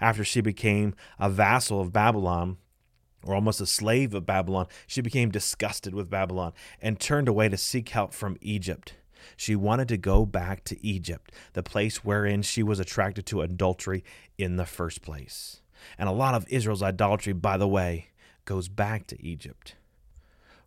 After 0.00 0.24
she 0.24 0.40
became 0.40 0.94
a 1.18 1.30
vassal 1.30 1.80
of 1.80 1.92
Babylon, 1.92 2.56
or 3.22 3.34
almost 3.34 3.60
a 3.60 3.66
slave 3.66 4.14
of 4.14 4.26
Babylon, 4.26 4.66
she 4.86 5.00
became 5.00 5.30
disgusted 5.30 5.94
with 5.94 6.10
Babylon 6.10 6.52
and 6.80 6.98
turned 6.98 7.28
away 7.28 7.48
to 7.48 7.56
seek 7.56 7.88
help 7.90 8.14
from 8.14 8.36
Egypt. 8.40 8.94
She 9.36 9.56
wanted 9.56 9.88
to 9.88 9.96
go 9.96 10.24
back 10.24 10.64
to 10.64 10.84
Egypt, 10.86 11.32
the 11.52 11.62
place 11.62 12.04
wherein 12.04 12.42
she 12.42 12.62
was 12.62 12.78
attracted 12.78 13.26
to 13.26 13.42
adultery 13.42 14.04
in 14.36 14.56
the 14.56 14.66
first 14.66 15.02
place. 15.02 15.60
And 15.98 16.08
a 16.08 16.12
lot 16.12 16.34
of 16.34 16.46
Israel's 16.48 16.82
idolatry, 16.82 17.32
by 17.32 17.56
the 17.56 17.68
way, 17.68 18.08
goes 18.44 18.68
back 18.68 19.06
to 19.08 19.22
Egypt. 19.22 19.74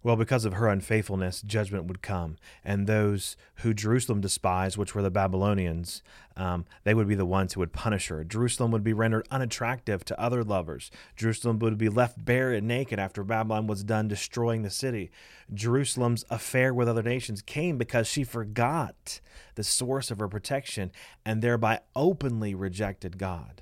Well, 0.03 0.15
because 0.15 0.46
of 0.46 0.53
her 0.53 0.67
unfaithfulness, 0.67 1.43
judgment 1.43 1.86
would 1.86 2.01
come, 2.01 2.38
and 2.65 2.88
those 2.88 3.38
who 3.58 3.72
Jerusalem 3.72 4.20
despised, 4.20 4.75
which 4.75 4.96
were 4.96 5.03
the 5.03 5.12
Babylonians, 5.12 6.01
um, 6.36 6.65
they 6.84 6.96
would 6.96 7.08
be 7.08 7.13
the 7.15 7.25
ones 7.25 7.53
who 7.53 7.60
would 7.60 7.72
punish 7.72 8.08
her. 8.08 8.24
Jerusalem 8.24 8.72
would 8.72 8.84
be 8.84 8.93
rendered 8.93 9.27
unattractive 9.29 10.03
to 10.05 10.20
other 10.20 10.43
lovers. 10.43 10.89
Jerusalem 11.15 11.60
would 11.60 11.77
be 11.77 11.89
left 11.89 12.25
bare 12.25 12.51
and 12.51 12.67
naked 12.67 12.98
after 12.98 13.24
Babylon 13.24 13.67
was 13.67 13.84
done 13.84 14.08
destroying 14.08 14.63
the 14.63 14.72
city. 14.72 15.12
Jerusalem's 15.53 16.25
affair 16.31 16.74
with 16.74 16.89
other 16.89 17.03
nations 17.03 17.43
came 17.43 17.77
because 17.77 18.08
she 18.08 18.24
forgot 18.24 19.22
the 19.53 19.63
source 19.63 20.10
of 20.10 20.17
her 20.17 20.27
protection 20.27 20.91
and 21.24 21.43
thereby 21.43 21.79
openly 21.96 22.55
rejected 22.55 23.20
God. 23.20 23.62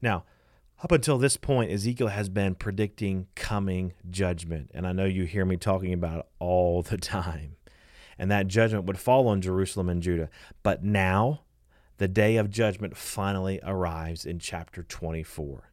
Now, 0.00 0.24
up 0.82 0.92
until 0.92 1.18
this 1.18 1.36
point, 1.36 1.70
Ezekiel 1.70 2.08
has 2.08 2.28
been 2.28 2.54
predicting 2.54 3.26
coming 3.34 3.94
judgment. 4.10 4.70
And 4.74 4.86
I 4.86 4.92
know 4.92 5.06
you 5.06 5.24
hear 5.24 5.44
me 5.44 5.56
talking 5.56 5.92
about 5.92 6.20
it 6.20 6.26
all 6.38 6.82
the 6.82 6.98
time. 6.98 7.56
And 8.18 8.30
that 8.30 8.48
judgment 8.48 8.84
would 8.84 8.98
fall 8.98 9.28
on 9.28 9.40
Jerusalem 9.40 9.88
and 9.88 10.02
Judah. 10.02 10.30
But 10.62 10.82
now, 10.82 11.42
the 11.98 12.08
day 12.08 12.36
of 12.36 12.50
judgment 12.50 12.96
finally 12.96 13.60
arrives 13.62 14.24
in 14.24 14.38
chapter 14.38 14.82
24. 14.82 15.70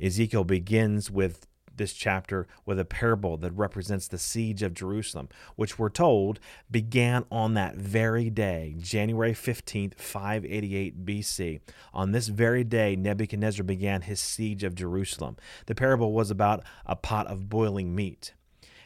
Ezekiel 0.00 0.44
begins 0.44 1.10
with 1.10 1.46
this 1.76 1.92
chapter 1.92 2.46
with 2.64 2.78
a 2.78 2.84
parable 2.84 3.36
that 3.38 3.52
represents 3.52 4.08
the 4.08 4.18
siege 4.18 4.62
of 4.62 4.74
Jerusalem, 4.74 5.28
which 5.56 5.78
we're 5.78 5.88
told 5.88 6.40
began 6.70 7.24
on 7.30 7.54
that 7.54 7.76
very 7.76 8.30
day, 8.30 8.74
January 8.78 9.32
15th, 9.32 9.94
588 9.94 11.04
BC. 11.04 11.60
On 11.92 12.12
this 12.12 12.28
very 12.28 12.64
day, 12.64 12.96
Nebuchadnezzar 12.96 13.64
began 13.64 14.02
his 14.02 14.20
siege 14.20 14.64
of 14.64 14.74
Jerusalem. 14.74 15.36
The 15.66 15.74
parable 15.74 16.12
was 16.12 16.30
about 16.30 16.64
a 16.86 16.96
pot 16.96 17.26
of 17.26 17.48
boiling 17.48 17.94
meat. 17.94 18.34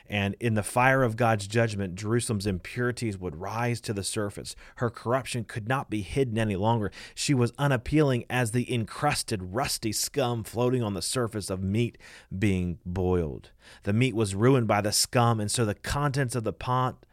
And 0.08 0.36
in 0.40 0.54
the 0.54 0.62
fire 0.62 1.02
of 1.02 1.16
God's 1.16 1.46
judgment, 1.46 1.94
Jerusalem's 1.94 2.46
impurities 2.46 3.18
would 3.18 3.36
rise 3.36 3.80
to 3.82 3.92
the 3.92 4.02
surface. 4.02 4.56
Her 4.76 4.90
corruption 4.90 5.44
could 5.44 5.68
not 5.68 5.90
be 5.90 6.02
hidden 6.02 6.38
any 6.38 6.56
longer. 6.56 6.90
She 7.14 7.34
was 7.34 7.52
unappealing 7.58 8.24
as 8.30 8.52
the 8.52 8.72
encrusted, 8.72 9.54
rusty 9.54 9.92
scum 9.92 10.44
floating 10.44 10.82
on 10.82 10.94
the 10.94 11.02
surface 11.02 11.50
of 11.50 11.62
meat 11.62 11.98
being 12.36 12.78
boiled. 12.86 13.50
The 13.82 13.92
meat 13.92 14.14
was 14.14 14.34
ruined 14.34 14.66
by 14.66 14.80
the 14.80 14.92
scum, 14.92 15.40
and 15.40 15.50
so 15.50 15.64
the 15.64 15.74
contents 15.74 16.34
of 16.34 16.44
the 16.44 16.52
pot 16.52 17.04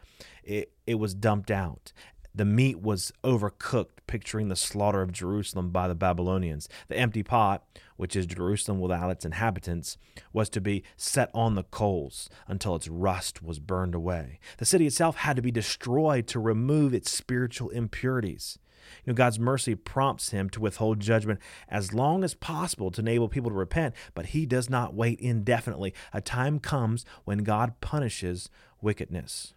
it, 0.44 0.72
it 0.86 0.96
was 0.96 1.14
dumped 1.14 1.52
out. 1.52 1.92
The 2.34 2.46
meat 2.46 2.82
was 2.82 3.14
overcooked, 3.24 4.00
picturing 4.08 4.50
the 4.50 4.56
slaughter 4.56 5.02
of 5.02 5.12
Jerusalem 5.12 5.72
by 5.72 5.88
the 5.88 5.96
Babylonians. 5.96 6.68
The 6.90 6.98
empty 6.98 7.24
pot, 7.24 7.64
which 7.98 8.16
is 8.16 8.26
Jerusalem 8.26 8.80
without 8.80 9.10
its 9.10 9.26
inhabitants, 9.26 9.98
was 10.34 10.50
to 10.50 10.62
be 10.62 10.84
set 10.98 11.30
on 11.34 11.56
the 11.56 11.64
coals 11.64 12.30
until 12.48 12.76
its 12.76 12.88
rust 12.88 13.42
was 13.42 13.60
burned 13.60 13.96
away. 13.96 14.40
The 14.58 14.66
city 14.66 14.88
itself 14.88 15.18
had 15.18 15.36
to 15.36 15.42
be 15.42 15.52
destroyed 15.52 16.28
to 16.28 16.40
remove 16.40 16.94
its 16.94 17.12
spiritual 17.12 17.70
impurities. 17.70 18.60
You 19.04 19.12
know, 19.12 19.16
God's 19.16 19.40
mercy 19.40 19.76
prompts 19.76 20.30
him 20.30 20.50
to 20.52 20.60
withhold 20.60 21.00
judgment 21.00 21.40
as 21.70 21.94
long 21.94 22.24
as 22.24 22.34
possible 22.34 22.92
to 22.92 23.02
enable 23.02 23.30
people 23.30 23.50
to 23.50 23.56
repent, 23.56 23.96
but 24.14 24.28
he 24.28 24.46
does 24.46 24.70
not 24.70 24.94
wait 24.94 25.20
indefinitely. 25.20 25.94
A 26.14 26.22
time 26.22 26.60
comes 26.60 27.06
when 27.24 27.40
God 27.40 27.80
punishes 27.82 28.50
wickedness. 28.82 29.54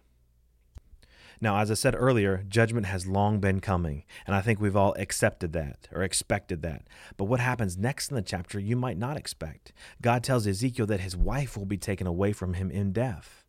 Now, 1.41 1.57
as 1.59 1.71
I 1.71 1.75
said 1.75 1.95
earlier, 1.97 2.43
judgment 2.49 2.85
has 2.87 3.07
long 3.07 3.39
been 3.39 3.61
coming, 3.61 4.03
and 4.27 4.35
I 4.35 4.41
think 4.41 4.59
we've 4.59 4.75
all 4.75 4.93
accepted 4.99 5.53
that 5.53 5.87
or 5.91 6.03
expected 6.03 6.61
that. 6.63 6.83
But 7.15 7.25
what 7.25 7.39
happens 7.39 7.77
next 7.77 8.09
in 8.09 8.15
the 8.15 8.21
chapter, 8.21 8.59
you 8.59 8.75
might 8.75 8.97
not 8.97 9.15
expect. 9.15 9.71
God 10.01 10.23
tells 10.23 10.45
Ezekiel 10.45 10.85
that 10.87 10.99
his 10.99 11.15
wife 11.15 11.55
will 11.55 11.65
be 11.65 11.77
taken 11.77 12.07
away 12.07 12.33
from 12.33 12.55
him 12.55 12.69
in 12.69 12.91
death, 12.91 13.45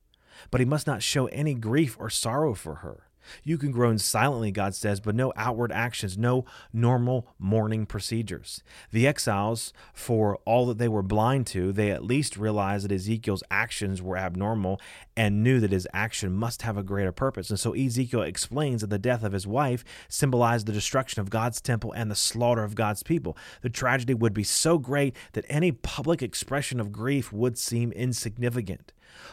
but 0.53 0.61
he 0.61 0.65
must 0.65 0.87
not 0.87 1.03
show 1.03 1.27
any 1.27 1.55
grief 1.55 1.97
or 1.99 2.11
sorrow 2.11 2.55
for 2.55 2.77
her. 2.77 3.10
You 3.43 3.59
can 3.59 3.71
groan 3.71 3.99
silently, 3.99 4.51
God 4.51 4.75
says, 4.75 5.01
but 5.01 5.15
no 5.15 5.33
outward 5.37 5.73
actions, 5.73 6.19
no 6.19 6.45
normal 6.73 7.29
mourning 7.39 7.87
procedures. 7.87 8.63
The 8.93 9.07
exiles, 9.07 9.73
for 9.93 10.39
all 10.45 10.67
that 10.67 10.79
they 10.79 10.89
were 10.89 11.03
blind 11.03 11.47
to, 11.49 11.73
they 11.73 11.91
at 11.91 12.05
least 12.05 12.37
realized 12.37 12.85
that 12.85 12.95
Ezekiel's 12.95 13.43
actions 13.51 14.03
were 14.03 14.17
abnormal 14.17 14.81
and 15.17 15.43
knew 15.43 15.61
that 15.61 15.73
his 15.73 15.89
action 15.93 16.33
must 16.33 16.63
have 16.63 16.77
a 16.77 16.83
greater 16.83 17.13
purpose. 17.13 17.51
And 17.51 17.59
so 17.59 17.73
Ezekiel 17.73 18.23
explains 18.23 18.81
that 18.81 18.91
the 18.91 18.99
death 18.99 19.23
of 19.23 19.33
his 19.33 19.47
wife 19.47 19.85
symbolized 20.09 20.67
the 20.67 20.73
destruction 20.73 21.21
of 21.21 21.31
God's 21.31 21.61
temple 21.61 21.93
and 21.93 22.11
the 22.11 22.15
slaughter 22.15 22.65
of 22.65 22.75
God's 22.75 23.03
people. 23.03 23.37
The 23.63 23.71
tragedy 23.71 24.15
would 24.15 24.35
be 24.35 24.45
so 24.45 24.79
great 24.79 25.15
that 25.33 25.45
any 25.49 25.73
public 25.73 26.23
expression 26.23 26.81
of 26.81 26.93
grief 26.93 27.33
would 27.33 27.59
seem 27.59 27.93
insignificant. 27.93 28.93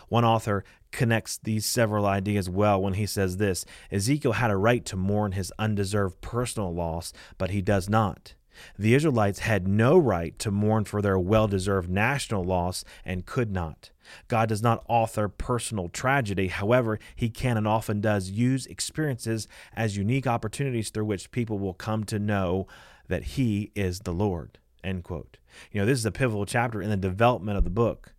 One 0.09 0.25
author 0.25 0.63
connects 0.91 1.37
these 1.37 1.65
several 1.65 2.05
ideas 2.05 2.49
well 2.49 2.81
when 2.81 2.93
he 2.93 3.05
says 3.05 3.37
this 3.37 3.65
Ezekiel 3.91 4.33
had 4.33 4.51
a 4.51 4.57
right 4.57 4.85
to 4.85 4.95
mourn 4.95 5.33
his 5.33 5.51
undeserved 5.59 6.21
personal 6.21 6.73
loss, 6.73 7.13
but 7.37 7.49
he 7.49 7.61
does 7.61 7.89
not. 7.89 8.33
The 8.77 8.93
Israelites 8.93 9.39
had 9.39 9.67
no 9.67 9.97
right 9.97 10.37
to 10.39 10.51
mourn 10.51 10.85
for 10.85 11.01
their 11.01 11.19
well 11.19 11.47
deserved 11.47 11.89
national 11.89 12.43
loss 12.43 12.83
and 13.05 13.25
could 13.25 13.51
not. 13.51 13.91
God 14.27 14.49
does 14.49 14.61
not 14.61 14.83
author 14.87 15.27
personal 15.27 15.89
tragedy. 15.89 16.47
However, 16.47 16.99
He 17.15 17.29
can 17.29 17.57
and 17.57 17.67
often 17.67 18.01
does 18.01 18.29
use 18.29 18.65
experiences 18.65 19.47
as 19.75 19.97
unique 19.97 20.27
opportunities 20.27 20.89
through 20.89 21.05
which 21.05 21.31
people 21.31 21.59
will 21.59 21.73
come 21.73 22.03
to 22.05 22.19
know 22.19 22.67
that 23.07 23.23
He 23.23 23.71
is 23.75 23.99
the 23.99 24.13
Lord. 24.13 24.59
End 24.83 25.03
quote. 25.03 25.37
You 25.71 25.81
know, 25.81 25.85
this 25.85 25.99
is 25.99 26.05
a 26.05 26.11
pivotal 26.11 26.45
chapter 26.45 26.81
in 26.81 26.89
the 26.89 26.97
development 26.97 27.57
of 27.57 27.63
the 27.63 27.69
book. 27.69 28.13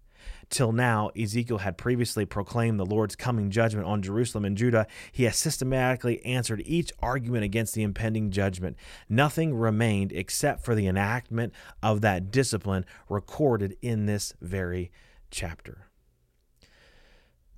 Till 0.50 0.72
now, 0.72 1.10
Ezekiel 1.10 1.58
had 1.58 1.76
previously 1.76 2.24
proclaimed 2.24 2.80
the 2.80 2.86
Lord's 2.86 3.14
coming 3.16 3.50
judgment 3.50 3.86
on 3.86 4.00
Jerusalem 4.00 4.46
and 4.46 4.56
Judah. 4.56 4.86
He 5.12 5.24
has 5.24 5.36
systematically 5.36 6.24
answered 6.24 6.62
each 6.64 6.90
argument 7.00 7.44
against 7.44 7.74
the 7.74 7.82
impending 7.82 8.30
judgment. 8.30 8.76
Nothing 9.08 9.54
remained 9.54 10.12
except 10.12 10.64
for 10.64 10.74
the 10.74 10.86
enactment 10.86 11.52
of 11.82 12.00
that 12.00 12.30
discipline 12.30 12.86
recorded 13.08 13.76
in 13.82 14.06
this 14.06 14.32
very 14.40 14.90
chapter. 15.30 15.88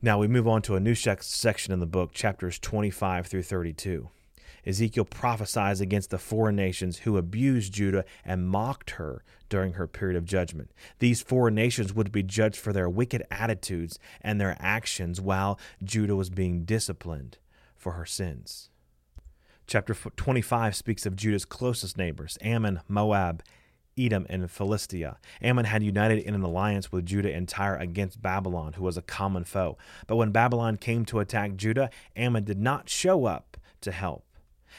Now 0.03 0.19
we 0.19 0.27
move 0.27 0.49
on 0.49 0.63
to 0.63 0.75
a 0.75 0.81
new 0.81 0.95
section 0.95 1.73
in 1.73 1.79
the 1.79 1.87
book, 1.87 2.13
chapters 2.13 2.59
25 2.59 3.27
through 3.27 3.43
32. 3.43 4.09
Ezekiel 4.67 5.05
prophesies 5.05 5.81
against 5.81 6.11
the 6.11 6.19
foreign 6.19 6.57
nations 6.57 6.99
who 6.99 7.17
abused 7.17 7.73
Judah 7.73 8.05
and 8.25 8.49
mocked 8.49 8.91
her 8.93 9.25
during 9.49 9.75
her 9.75 9.87
period 9.87 10.17
of 10.17 10.25
judgment. 10.25 10.71
These 10.99 11.23
foreign 11.23 11.55
nations 11.55 11.95
would 11.95 12.13
be 12.13 12.23
judged 12.23 12.57
for 12.57 12.73
their 12.73 12.89
wicked 12.89 13.25
attitudes 13.31 13.99
and 14.21 14.41
their 14.41 14.57
actions 14.61 15.21
while 15.21 15.59
Judah 15.83 16.17
was 16.17 16.31
being 16.31 16.65
disciplined 16.65 17.39
for 17.77 17.93
her 17.93 18.07
sins. 18.07 18.71
Chapter 19.67 19.95
25 19.95 20.75
speaks 20.75 21.07
of 21.07 21.17
Judah's 21.17 21.45
closest 21.45 21.97
neighbors 21.97 22.37
Ammon, 22.43 22.81
Moab, 22.89 23.43
Edom, 23.97 24.27
and 24.29 24.51
Philistia. 24.51 25.19
Ammon 25.43 25.65
had 25.65 25.83
united 25.83 26.19
in 26.19 26.35
an 26.35 26.43
alliance 26.43 26.91
with 26.91 27.07
Judah 27.07 27.33
and 27.33 27.49
Tyre 27.49 27.77
against 27.77 28.23
Babylon, 28.23 28.75
who 28.75 28.85
was 28.85 28.97
a 28.97 29.03
common 29.03 29.45
foe. 29.45 29.77
But 30.07 30.17
when 30.17 30.33
Babylon 30.33 30.77
came 30.77 31.05
to 31.07 31.21
attack 31.21 31.57
Judah, 31.57 31.91
Ammon 32.17 32.45
did 32.45 32.59
not 32.59 32.89
show 32.89 33.27
up 33.27 33.57
to 33.83 33.93
help 33.93 34.25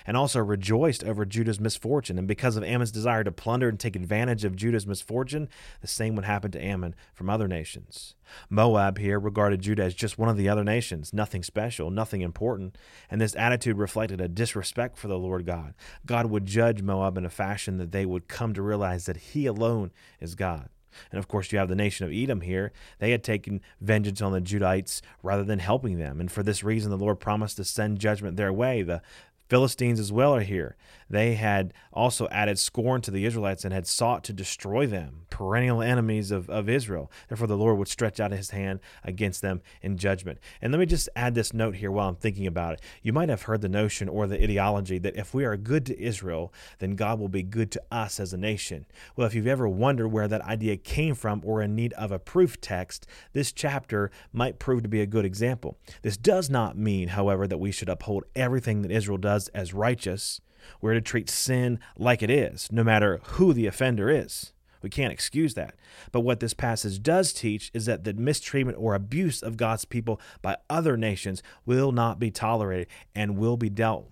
and 0.06 0.18
also 0.18 0.40
rejoiced 0.40 1.04
over 1.04 1.26
Judah's 1.26 1.60
misfortune. 1.60 2.18
And 2.18 2.28
because 2.28 2.56
of 2.58 2.64
Ammon's 2.64 2.92
desire 2.92 3.24
to 3.24 3.32
plunder 3.32 3.70
and 3.70 3.80
take 3.80 3.96
advantage 3.96 4.44
of 4.44 4.56
Judah's 4.56 4.88
misfortune, 4.88 5.50
the 5.82 5.88
same 5.88 6.16
would 6.16 6.26
happen 6.26 6.52
to 6.52 6.64
Ammon 6.64 6.96
from 7.14 7.30
other 7.30 7.48
nations. 7.48 8.16
Moab 8.50 8.98
here 8.98 9.20
regarded 9.20 9.62
Judah 9.62 9.84
as 9.84 9.94
just 9.94 10.18
one 10.18 10.30
of 10.30 10.38
the 10.38 10.50
other 10.50 10.64
nations, 10.64 11.14
nothing 11.14 11.44
special, 11.44 11.90
nothing 11.90 12.22
important, 12.22 12.78
and 13.10 13.20
this 13.20 13.36
attitude 13.36 13.78
reflected 13.78 14.22
a 14.22 14.28
disrespect 14.28 14.98
for 14.98 15.08
the 15.08 15.20
Lord 15.20 15.46
God. 15.46 15.74
God 16.06 16.28
would 16.28 16.46
judge 16.46 16.82
Moab 16.82 17.18
in 17.18 17.26
a 17.26 17.30
fashion 17.30 17.78
that 17.78 17.92
they 17.92 18.06
would 18.06 18.28
come 18.28 18.54
to 18.54 18.62
realize 18.62 19.06
that 19.06 19.18
He 19.18 19.46
alone 19.46 19.92
is 20.20 20.36
God. 20.36 20.70
And 21.12 21.20
of 21.20 21.28
course, 21.28 21.52
you 21.52 21.60
have 21.60 21.70
the 21.70 21.76
nation 21.76 22.06
of 22.06 22.12
Edom 22.12 22.42
here. 22.42 22.72
They 23.00 23.12
had 23.12 23.24
taken 23.24 23.62
vengeance 23.80 24.22
on 24.22 24.32
the 24.32 24.42
Judites 24.42 25.02
rather 25.24 25.44
than 25.44 25.60
helping 25.60 25.98
them. 25.98 26.20
And 26.20 26.32
for 26.32 26.44
this 26.44 26.64
reason, 26.64 26.92
the 26.92 26.98
Lord 26.98 27.20
promised 27.20 27.58
to 27.58 27.64
send 27.64 28.00
judgment 28.00 28.38
their 28.38 28.54
way. 28.54 28.82
The 28.82 29.02
Philistines 29.52 30.00
as 30.00 30.14
well 30.14 30.34
are 30.34 30.44
here. 30.44 30.78
They 31.10 31.34
had 31.34 31.74
also 31.92 32.26
added 32.30 32.58
scorn 32.58 33.02
to 33.02 33.12
the 33.12 33.26
Israelites 33.26 33.66
and 33.66 33.74
had 33.74 33.86
sought 33.86 34.24
to 34.24 34.32
destroy 34.32 34.88
them, 34.88 35.24
perennial 35.30 35.82
enemies 35.82 36.32
of, 36.32 36.50
of 36.50 36.70
Israel. 36.70 37.12
Therefore, 37.28 37.48
the 37.48 37.58
Lord 37.58 37.78
would 37.78 37.90
stretch 37.90 38.22
out 38.22 38.32
his 38.32 38.52
hand 38.52 38.80
against 39.04 39.42
them 39.42 39.62
in 39.82 39.98
judgment. 39.98 40.40
And 40.62 40.72
let 40.72 40.80
me 40.80 40.86
just 40.86 41.10
add 41.18 41.36
this 41.36 41.54
note 41.54 41.76
here 41.76 41.92
while 41.92 42.08
I'm 42.08 42.16
thinking 42.16 42.48
about 42.48 42.76
it. 42.76 42.82
You 43.04 43.12
might 43.12 43.28
have 43.28 43.42
heard 43.42 43.60
the 43.60 43.68
notion 43.68 44.08
or 44.08 44.26
the 44.26 44.42
ideology 44.42 45.00
that 45.00 45.18
if 45.18 45.34
we 45.34 45.44
are 45.44 45.58
good 45.58 45.86
to 45.88 46.02
Israel, 46.02 46.54
then 46.80 46.96
God 46.96 47.20
will 47.20 47.28
be 47.28 47.44
good 47.44 47.72
to 47.72 47.84
us 47.92 48.22
as 48.22 48.32
a 48.32 48.38
nation. 48.38 48.86
Well, 49.18 49.28
if 49.28 49.36
you've 49.36 49.48
ever 49.48 49.68
wondered 49.68 50.08
where 50.08 50.30
that 50.30 50.44
idea 50.44 50.78
came 50.78 51.14
from 51.14 51.42
or 51.44 51.62
in 51.62 51.76
need 51.76 51.92
of 51.94 52.14
a 52.14 52.20
proof 52.20 52.62
text, 52.62 53.06
this 53.34 53.52
chapter 53.52 54.12
might 54.32 54.60
prove 54.60 54.82
to 54.84 54.88
be 54.90 55.02
a 55.02 55.06
good 55.06 55.26
example. 55.26 55.78
This 56.04 56.16
does 56.16 56.50
not 56.50 56.78
mean, 56.78 57.10
however, 57.10 57.48
that 57.48 57.58
we 57.58 57.74
should 57.74 57.90
uphold 57.90 58.24
everything 58.34 58.82
that 58.84 58.92
Israel 58.92 59.18
does 59.18 59.41
as 59.50 59.74
righteous. 59.74 60.42
We're 60.80 60.94
to 60.94 61.02
treat 61.02 61.30
sin 61.30 61.80
like 61.98 62.22
it 62.22 62.30
is, 62.30 62.70
no 62.72 62.84
matter 62.84 63.20
who 63.24 63.54
the 63.54 63.68
offender 63.68 64.10
is. 64.10 64.54
We 64.82 64.90
can't 64.90 65.14
excuse 65.14 65.54
that. 65.54 65.76
But 66.12 66.22
what 66.22 66.40
this 66.40 66.54
passage 66.54 67.04
does 67.04 67.34
teach 67.34 67.70
is 67.74 67.86
that 67.86 68.04
the 68.04 68.14
mistreatment 68.14 68.78
or 68.80 68.96
abuse 68.96 69.44
of 69.44 69.58
God's 69.58 69.86
people 69.86 70.20
by 70.42 70.58
other 70.70 70.98
nations 70.98 71.44
will 71.66 71.92
not 71.92 72.20
be 72.20 72.32
tolerated 72.32 72.88
and 73.14 73.38
will 73.38 73.58
be 73.58 73.70
dealt 73.70 74.10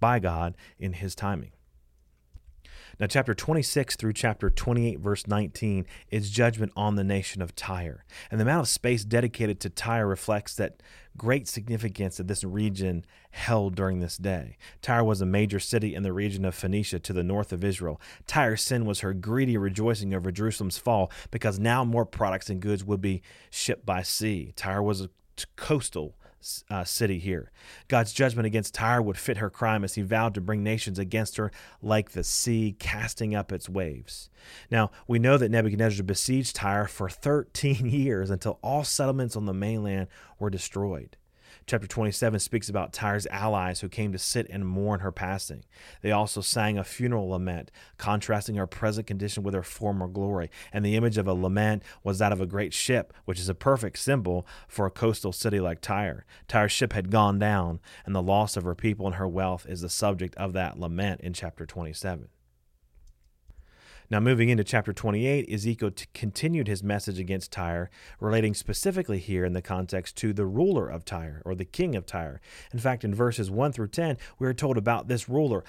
by 0.00 0.18
God 0.18 0.56
in 0.78 0.94
His 0.94 1.14
timing. 1.14 1.53
Now, 3.00 3.06
chapter 3.06 3.34
26 3.34 3.96
through 3.96 4.12
chapter 4.12 4.50
28, 4.50 5.00
verse 5.00 5.26
19, 5.26 5.86
is 6.10 6.30
judgment 6.30 6.72
on 6.76 6.94
the 6.94 7.04
nation 7.04 7.42
of 7.42 7.54
Tyre. 7.56 8.04
And 8.30 8.38
the 8.38 8.44
amount 8.44 8.62
of 8.62 8.68
space 8.68 9.04
dedicated 9.04 9.60
to 9.60 9.70
Tyre 9.70 10.06
reflects 10.06 10.54
that 10.56 10.82
great 11.16 11.48
significance 11.48 12.16
that 12.16 12.28
this 12.28 12.44
region 12.44 13.04
held 13.30 13.74
during 13.74 14.00
this 14.00 14.16
day. 14.16 14.56
Tyre 14.82 15.04
was 15.04 15.20
a 15.20 15.26
major 15.26 15.60
city 15.60 15.94
in 15.94 16.02
the 16.02 16.12
region 16.12 16.44
of 16.44 16.54
Phoenicia 16.54 16.98
to 17.00 17.12
the 17.12 17.24
north 17.24 17.52
of 17.52 17.64
Israel. 17.64 18.00
Tyre's 18.26 18.62
sin 18.62 18.84
was 18.84 19.00
her 19.00 19.12
greedy 19.12 19.56
rejoicing 19.56 20.14
over 20.14 20.30
Jerusalem's 20.30 20.78
fall 20.78 21.10
because 21.30 21.58
now 21.58 21.84
more 21.84 22.06
products 22.06 22.50
and 22.50 22.60
goods 22.60 22.84
would 22.84 23.00
be 23.00 23.22
shipped 23.50 23.86
by 23.86 24.02
sea. 24.02 24.52
Tyre 24.56 24.82
was 24.82 25.00
a 25.00 25.10
coastal 25.56 26.16
uh, 26.70 26.84
city 26.84 27.18
here. 27.18 27.50
God's 27.88 28.12
judgment 28.12 28.46
against 28.46 28.74
Tyre 28.74 29.02
would 29.02 29.18
fit 29.18 29.38
her 29.38 29.50
crime 29.50 29.84
as 29.84 29.94
he 29.94 30.02
vowed 30.02 30.34
to 30.34 30.40
bring 30.40 30.62
nations 30.62 30.98
against 30.98 31.36
her 31.36 31.50
like 31.82 32.10
the 32.10 32.24
sea 32.24 32.76
casting 32.78 33.34
up 33.34 33.52
its 33.52 33.68
waves. 33.68 34.30
Now, 34.70 34.90
we 35.06 35.18
know 35.18 35.36
that 35.38 35.50
Nebuchadnezzar 35.50 36.04
besieged 36.04 36.56
Tyre 36.56 36.86
for 36.86 37.08
13 37.08 37.86
years 37.90 38.30
until 38.30 38.58
all 38.62 38.84
settlements 38.84 39.36
on 39.36 39.46
the 39.46 39.54
mainland 39.54 40.08
were 40.38 40.50
destroyed. 40.50 41.16
Chapter 41.66 41.86
27 41.86 42.40
speaks 42.40 42.68
about 42.68 42.92
Tyre's 42.92 43.26
allies 43.28 43.80
who 43.80 43.88
came 43.88 44.12
to 44.12 44.18
sit 44.18 44.46
and 44.50 44.66
mourn 44.66 45.00
her 45.00 45.10
passing. 45.10 45.64
They 46.02 46.12
also 46.12 46.42
sang 46.42 46.76
a 46.76 46.84
funeral 46.84 47.30
lament, 47.30 47.70
contrasting 47.96 48.56
her 48.56 48.66
present 48.66 49.06
condition 49.06 49.42
with 49.42 49.54
her 49.54 49.62
former 49.62 50.06
glory. 50.06 50.50
And 50.74 50.84
the 50.84 50.94
image 50.94 51.16
of 51.16 51.26
a 51.26 51.32
lament 51.32 51.82
was 52.02 52.18
that 52.18 52.32
of 52.32 52.40
a 52.42 52.46
great 52.46 52.74
ship, 52.74 53.14
which 53.24 53.40
is 53.40 53.48
a 53.48 53.54
perfect 53.54 53.98
symbol 53.98 54.46
for 54.68 54.84
a 54.84 54.90
coastal 54.90 55.32
city 55.32 55.58
like 55.58 55.80
Tyre. 55.80 56.26
Tyre's 56.48 56.72
ship 56.72 56.92
had 56.92 57.10
gone 57.10 57.38
down, 57.38 57.80
and 58.04 58.14
the 58.14 58.22
loss 58.22 58.58
of 58.58 58.64
her 58.64 58.74
people 58.74 59.06
and 59.06 59.14
her 59.14 59.28
wealth 59.28 59.64
is 59.66 59.80
the 59.80 59.88
subject 59.88 60.34
of 60.36 60.52
that 60.52 60.78
lament 60.78 61.22
in 61.22 61.32
chapter 61.32 61.64
27. 61.64 62.28
Now, 64.10 64.20
moving 64.20 64.50
into 64.50 64.64
chapter 64.64 64.92
28, 64.92 65.48
Ezekiel 65.50 65.90
t- 65.90 66.06
continued 66.12 66.68
his 66.68 66.82
message 66.82 67.18
against 67.18 67.52
Tyre, 67.52 67.90
relating 68.20 68.52
specifically 68.52 69.18
here 69.18 69.44
in 69.44 69.54
the 69.54 69.62
context 69.62 70.16
to 70.18 70.32
the 70.32 70.44
ruler 70.44 70.88
of 70.88 71.04
Tyre 71.04 71.40
or 71.44 71.54
the 71.54 71.64
king 71.64 71.96
of 71.96 72.04
Tyre. 72.04 72.40
In 72.72 72.78
fact, 72.78 73.04
in 73.04 73.14
verses 73.14 73.50
1 73.50 73.72
through 73.72 73.88
10, 73.88 74.18
we 74.38 74.46
are 74.46 74.54
told 74.54 74.76
about 74.76 75.08
this 75.08 75.28
ruler. 75.28 75.64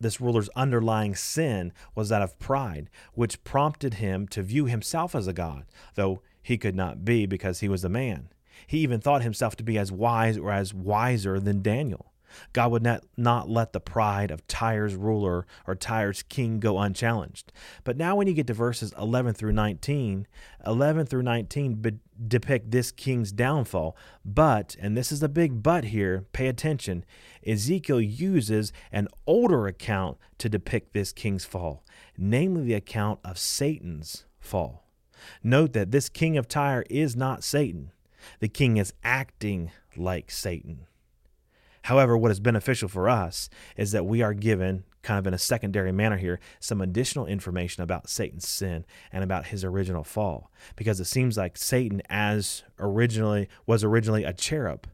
This 0.00 0.20
ruler's 0.20 0.50
underlying 0.50 1.14
sin 1.14 1.72
was 1.94 2.08
that 2.08 2.22
of 2.22 2.38
pride, 2.38 2.90
which 3.14 3.42
prompted 3.44 3.94
him 3.94 4.26
to 4.28 4.42
view 4.42 4.66
himself 4.66 5.14
as 5.14 5.26
a 5.26 5.32
god, 5.32 5.64
though 5.94 6.22
he 6.42 6.58
could 6.58 6.74
not 6.74 7.04
be 7.04 7.24
because 7.24 7.60
he 7.60 7.68
was 7.68 7.84
a 7.84 7.88
man. 7.88 8.28
He 8.66 8.78
even 8.78 9.00
thought 9.00 9.22
himself 9.22 9.56
to 9.56 9.62
be 9.62 9.78
as 9.78 9.92
wise 9.92 10.36
or 10.36 10.52
as 10.52 10.74
wiser 10.74 11.38
than 11.38 11.62
Daniel. 11.62 12.12
God 12.52 12.72
would 12.72 12.82
not, 12.82 13.04
not 13.16 13.48
let 13.48 13.72
the 13.72 13.80
pride 13.80 14.30
of 14.30 14.46
Tyre's 14.46 14.94
ruler 14.94 15.46
or 15.66 15.74
Tyre's 15.74 16.22
king 16.22 16.60
go 16.60 16.78
unchallenged. 16.78 17.52
But 17.84 17.96
now, 17.96 18.16
when 18.16 18.26
you 18.26 18.34
get 18.34 18.46
to 18.48 18.54
verses 18.54 18.92
11 18.98 19.34
through 19.34 19.52
19, 19.52 20.26
11 20.66 21.06
through 21.06 21.22
19 21.22 21.74
be- 21.74 21.98
depict 22.26 22.70
this 22.70 22.90
king's 22.90 23.32
downfall. 23.32 23.96
But, 24.24 24.76
and 24.80 24.96
this 24.96 25.12
is 25.12 25.22
a 25.22 25.28
big 25.28 25.62
but 25.62 25.84
here, 25.84 26.26
pay 26.32 26.48
attention, 26.48 27.04
Ezekiel 27.46 28.00
uses 28.00 28.72
an 28.90 29.08
older 29.26 29.66
account 29.66 30.18
to 30.38 30.48
depict 30.48 30.92
this 30.92 31.12
king's 31.12 31.44
fall, 31.44 31.84
namely 32.16 32.64
the 32.64 32.74
account 32.74 33.20
of 33.24 33.38
Satan's 33.38 34.24
fall. 34.38 34.84
Note 35.42 35.72
that 35.72 35.90
this 35.90 36.08
king 36.08 36.36
of 36.36 36.48
Tyre 36.48 36.84
is 36.90 37.16
not 37.16 37.44
Satan. 37.44 37.92
The 38.40 38.48
king 38.48 38.76
is 38.76 38.92
acting 39.04 39.70
like 39.96 40.30
Satan. 40.30 40.86
However, 41.86 42.18
what 42.18 42.32
is 42.32 42.40
beneficial 42.40 42.88
for 42.88 43.08
us 43.08 43.48
is 43.76 43.92
that 43.92 44.04
we 44.04 44.20
are 44.20 44.34
given, 44.34 44.82
kind 45.02 45.20
of 45.20 45.26
in 45.28 45.34
a 45.34 45.38
secondary 45.38 45.92
manner 45.92 46.16
here, 46.16 46.40
some 46.58 46.80
additional 46.80 47.26
information 47.26 47.84
about 47.84 48.10
Satan's 48.10 48.48
sin 48.48 48.84
and 49.12 49.22
about 49.22 49.46
his 49.46 49.62
original 49.62 50.02
fall. 50.02 50.50
Because 50.74 50.98
it 50.98 51.04
seems 51.04 51.36
like 51.36 51.56
Satan, 51.56 52.02
as 52.10 52.64
originally 52.80 53.48
was 53.66 53.84
originally 53.84 54.24
a 54.24 54.32
cherub, 54.32 54.88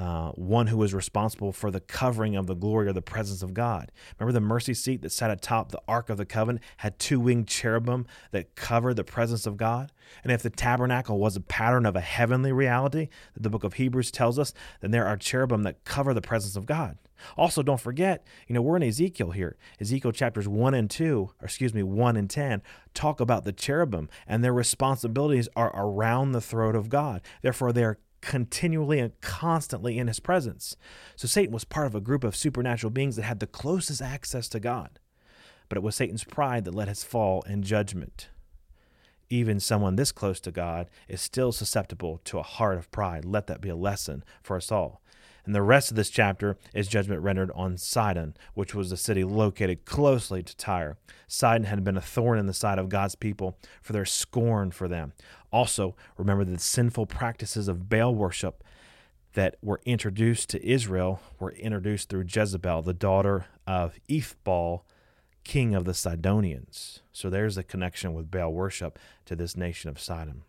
uh, 0.00 0.30
one 0.30 0.68
who 0.68 0.78
was 0.78 0.94
responsible 0.94 1.52
for 1.52 1.70
the 1.70 1.78
covering 1.78 2.34
of 2.34 2.46
the 2.46 2.54
glory 2.54 2.88
or 2.88 2.92
the 2.94 3.02
presence 3.02 3.42
of 3.42 3.52
God. 3.52 3.92
Remember 4.18 4.32
the 4.32 4.40
mercy 4.40 4.72
seat 4.72 5.02
that 5.02 5.12
sat 5.12 5.30
atop 5.30 5.70
the 5.70 5.82
Ark 5.86 6.08
of 6.08 6.16
the 6.16 6.24
Covenant 6.24 6.64
had 6.78 6.98
two 6.98 7.20
winged 7.20 7.48
cherubim 7.48 8.06
that 8.30 8.54
covered 8.54 8.94
the 8.94 9.04
presence 9.04 9.44
of 9.44 9.58
God? 9.58 9.92
And 10.24 10.32
if 10.32 10.42
the 10.42 10.48
tabernacle 10.48 11.18
was 11.18 11.36
a 11.36 11.40
pattern 11.42 11.84
of 11.84 11.96
a 11.96 12.00
heavenly 12.00 12.50
reality 12.50 13.08
that 13.34 13.42
the 13.42 13.50
book 13.50 13.62
of 13.62 13.74
Hebrews 13.74 14.10
tells 14.10 14.38
us, 14.38 14.54
then 14.80 14.90
there 14.90 15.06
are 15.06 15.18
cherubim 15.18 15.64
that 15.64 15.84
cover 15.84 16.14
the 16.14 16.22
presence 16.22 16.56
of 16.56 16.64
God. 16.64 16.96
Also, 17.36 17.62
don't 17.62 17.78
forget, 17.78 18.26
you 18.48 18.54
know, 18.54 18.62
we're 18.62 18.78
in 18.78 18.82
Ezekiel 18.82 19.32
here. 19.32 19.58
Ezekiel 19.78 20.12
chapters 20.12 20.48
1 20.48 20.72
and 20.72 20.88
2, 20.88 21.30
or 21.38 21.44
excuse 21.44 21.74
me, 21.74 21.82
1 21.82 22.16
and 22.16 22.30
10, 22.30 22.62
talk 22.94 23.20
about 23.20 23.44
the 23.44 23.52
cherubim, 23.52 24.08
and 24.26 24.42
their 24.42 24.54
responsibilities 24.54 25.46
are 25.54 25.70
around 25.74 26.32
the 26.32 26.40
throne 26.40 26.74
of 26.74 26.88
God. 26.88 27.20
Therefore, 27.42 27.74
they 27.74 27.84
are 27.84 27.98
continually 28.20 28.98
and 28.98 29.18
constantly 29.20 29.98
in 29.98 30.06
his 30.06 30.20
presence. 30.20 30.76
So 31.16 31.26
Satan 31.26 31.52
was 31.52 31.64
part 31.64 31.86
of 31.86 31.94
a 31.94 32.00
group 32.00 32.24
of 32.24 32.36
supernatural 32.36 32.90
beings 32.90 33.16
that 33.16 33.22
had 33.22 33.40
the 33.40 33.46
closest 33.46 34.02
access 34.02 34.48
to 34.50 34.60
God. 34.60 34.98
But 35.68 35.78
it 35.78 35.82
was 35.82 35.96
Satan's 35.96 36.24
pride 36.24 36.64
that 36.64 36.74
led 36.74 36.88
his 36.88 37.04
fall 37.04 37.42
and 37.46 37.64
judgment. 37.64 38.28
Even 39.28 39.60
someone 39.60 39.94
this 39.94 40.10
close 40.10 40.40
to 40.40 40.50
God 40.50 40.90
is 41.08 41.20
still 41.20 41.52
susceptible 41.52 42.20
to 42.24 42.38
a 42.38 42.42
heart 42.42 42.78
of 42.78 42.90
pride. 42.90 43.24
Let 43.24 43.46
that 43.46 43.60
be 43.60 43.68
a 43.68 43.76
lesson 43.76 44.24
for 44.42 44.56
us 44.56 44.72
all. 44.72 45.00
And 45.44 45.54
the 45.54 45.62
rest 45.62 45.90
of 45.90 45.96
this 45.96 46.10
chapter 46.10 46.56
is 46.74 46.88
judgment 46.88 47.22
rendered 47.22 47.50
on 47.54 47.76
Sidon, 47.76 48.34
which 48.54 48.74
was 48.74 48.92
a 48.92 48.96
city 48.96 49.24
located 49.24 49.84
closely 49.84 50.42
to 50.42 50.56
Tyre. 50.56 50.96
Sidon 51.26 51.64
had 51.64 51.82
been 51.84 51.96
a 51.96 52.02
thorn 52.02 52.38
in 52.38 52.46
the 52.46 52.54
side 52.54 52.78
of 52.78 52.88
God's 52.88 53.14
people 53.14 53.56
for 53.82 53.92
their 53.92 54.04
scorn 54.04 54.70
for 54.70 54.88
them. 54.88 55.12
Also, 55.52 55.96
remember 56.16 56.44
that 56.44 56.52
the 56.52 56.58
sinful 56.58 57.06
practices 57.06 57.68
of 57.68 57.88
Baal 57.88 58.14
worship 58.14 58.62
that 59.34 59.56
were 59.62 59.80
introduced 59.84 60.50
to 60.50 60.66
Israel 60.68 61.20
were 61.38 61.52
introduced 61.52 62.08
through 62.08 62.26
Jezebel, 62.28 62.82
the 62.82 62.92
daughter 62.92 63.46
of 63.66 63.98
Ethbaal, 64.08 64.82
king 65.44 65.74
of 65.74 65.84
the 65.84 65.94
Sidonians. 65.94 67.00
So 67.12 67.30
there's 67.30 67.56
a 67.56 67.62
connection 67.62 68.12
with 68.12 68.30
Baal 68.30 68.52
worship 68.52 68.98
to 69.26 69.36
this 69.36 69.56
nation 69.56 69.88
of 69.88 70.00
Sidon. 70.00 70.42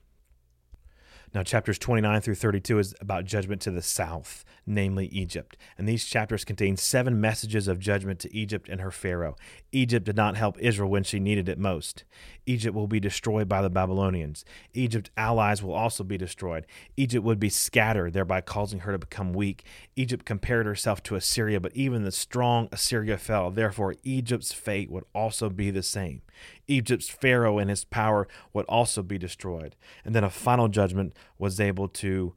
Now, 1.33 1.43
chapters 1.43 1.79
29 1.79 2.19
through 2.19 2.35
32 2.35 2.79
is 2.79 2.95
about 2.99 3.23
judgment 3.23 3.61
to 3.61 3.71
the 3.71 3.81
south, 3.81 4.43
namely 4.65 5.05
Egypt. 5.07 5.55
And 5.77 5.87
these 5.87 6.05
chapters 6.05 6.43
contain 6.43 6.75
seven 6.75 7.21
messages 7.21 7.69
of 7.69 7.79
judgment 7.79 8.19
to 8.19 8.35
Egypt 8.35 8.67
and 8.67 8.81
her 8.81 8.91
Pharaoh. 8.91 9.37
Egypt 9.71 10.05
did 10.05 10.17
not 10.17 10.35
help 10.35 10.57
Israel 10.59 10.89
when 10.89 11.03
she 11.03 11.21
needed 11.21 11.47
it 11.47 11.57
most. 11.57 12.03
Egypt 12.45 12.75
will 12.75 12.87
be 12.87 12.99
destroyed 12.99 13.47
by 13.47 13.61
the 13.61 13.69
Babylonians. 13.69 14.43
Egypt's 14.73 15.11
allies 15.15 15.63
will 15.63 15.73
also 15.73 16.03
be 16.03 16.17
destroyed. 16.17 16.65
Egypt 16.97 17.23
would 17.23 17.39
be 17.39 17.49
scattered, 17.49 18.11
thereby 18.11 18.41
causing 18.41 18.79
her 18.79 18.91
to 18.91 18.97
become 18.97 19.31
weak. 19.31 19.63
Egypt 19.95 20.25
compared 20.25 20.65
herself 20.65 21.01
to 21.03 21.15
Assyria, 21.15 21.61
but 21.61 21.75
even 21.75 22.03
the 22.03 22.11
strong 22.11 22.67
Assyria 22.73 23.17
fell. 23.17 23.51
Therefore, 23.51 23.95
Egypt's 24.03 24.51
fate 24.51 24.91
would 24.91 25.05
also 25.13 25.49
be 25.49 25.71
the 25.71 25.83
same. 25.83 26.23
Egypt's 26.67 27.09
Pharaoh 27.09 27.57
and 27.57 27.69
his 27.69 27.83
power 27.83 28.27
would 28.53 28.65
also 28.65 29.03
be 29.03 29.17
destroyed. 29.17 29.75
And 30.03 30.15
then 30.15 30.23
a 30.23 30.29
final 30.29 30.67
judgment 30.67 31.13
was 31.37 31.59
able 31.59 31.87
to, 31.87 32.33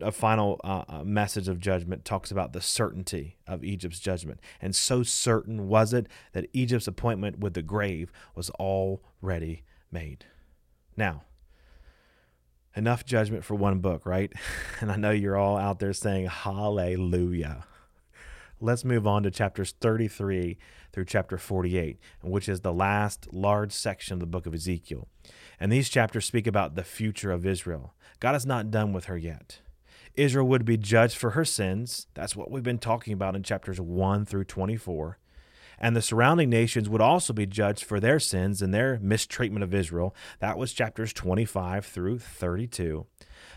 a 0.00 0.12
final 0.12 0.60
uh, 0.64 0.84
uh, 0.88 1.04
message 1.04 1.48
of 1.48 1.60
judgment 1.60 2.04
talks 2.04 2.30
about 2.30 2.52
the 2.52 2.60
certainty 2.60 3.36
of 3.46 3.64
Egypt's 3.64 4.00
judgment. 4.00 4.40
And 4.60 4.74
so 4.74 5.02
certain 5.02 5.68
was 5.68 5.92
it 5.92 6.08
that 6.32 6.48
Egypt's 6.52 6.88
appointment 6.88 7.38
with 7.38 7.54
the 7.54 7.62
grave 7.62 8.12
was 8.34 8.50
already 8.50 9.64
made. 9.90 10.26
Now, 10.96 11.22
enough 12.76 13.04
judgment 13.04 13.44
for 13.44 13.54
one 13.54 13.78
book, 13.78 14.04
right? 14.04 14.32
And 14.80 14.90
I 14.90 14.96
know 14.96 15.12
you're 15.12 15.36
all 15.36 15.56
out 15.56 15.78
there 15.78 15.92
saying 15.92 16.26
hallelujah. 16.26 17.64
Let's 18.60 18.84
move 18.84 19.06
on 19.06 19.22
to 19.22 19.30
chapters 19.30 19.74
33 19.80 20.58
through 20.92 21.04
chapter 21.04 21.38
48, 21.38 21.98
which 22.22 22.48
is 22.48 22.60
the 22.60 22.72
last 22.72 23.32
large 23.32 23.72
section 23.72 24.14
of 24.14 24.20
the 24.20 24.26
book 24.26 24.46
of 24.46 24.54
Ezekiel. 24.54 25.08
And 25.64 25.72
these 25.72 25.88
chapters 25.88 26.26
speak 26.26 26.46
about 26.46 26.74
the 26.74 26.84
future 26.84 27.32
of 27.32 27.46
Israel. 27.46 27.94
God 28.20 28.34
is 28.34 28.44
not 28.44 28.70
done 28.70 28.92
with 28.92 29.06
her 29.06 29.16
yet. 29.16 29.60
Israel 30.12 30.46
would 30.46 30.66
be 30.66 30.76
judged 30.76 31.16
for 31.16 31.30
her 31.30 31.44
sins. 31.46 32.06
That's 32.12 32.36
what 32.36 32.50
we've 32.50 32.62
been 32.62 32.76
talking 32.76 33.14
about 33.14 33.34
in 33.34 33.42
chapters 33.42 33.80
1 33.80 34.26
through 34.26 34.44
24. 34.44 35.18
And 35.78 35.96
the 35.96 36.02
surrounding 36.02 36.50
nations 36.50 36.90
would 36.90 37.00
also 37.00 37.32
be 37.32 37.46
judged 37.46 37.82
for 37.82 37.98
their 37.98 38.20
sins 38.20 38.60
and 38.60 38.74
their 38.74 38.98
mistreatment 39.00 39.64
of 39.64 39.72
Israel. 39.72 40.14
That 40.38 40.58
was 40.58 40.74
chapters 40.74 41.14
25 41.14 41.86
through 41.86 42.18
32. 42.18 43.06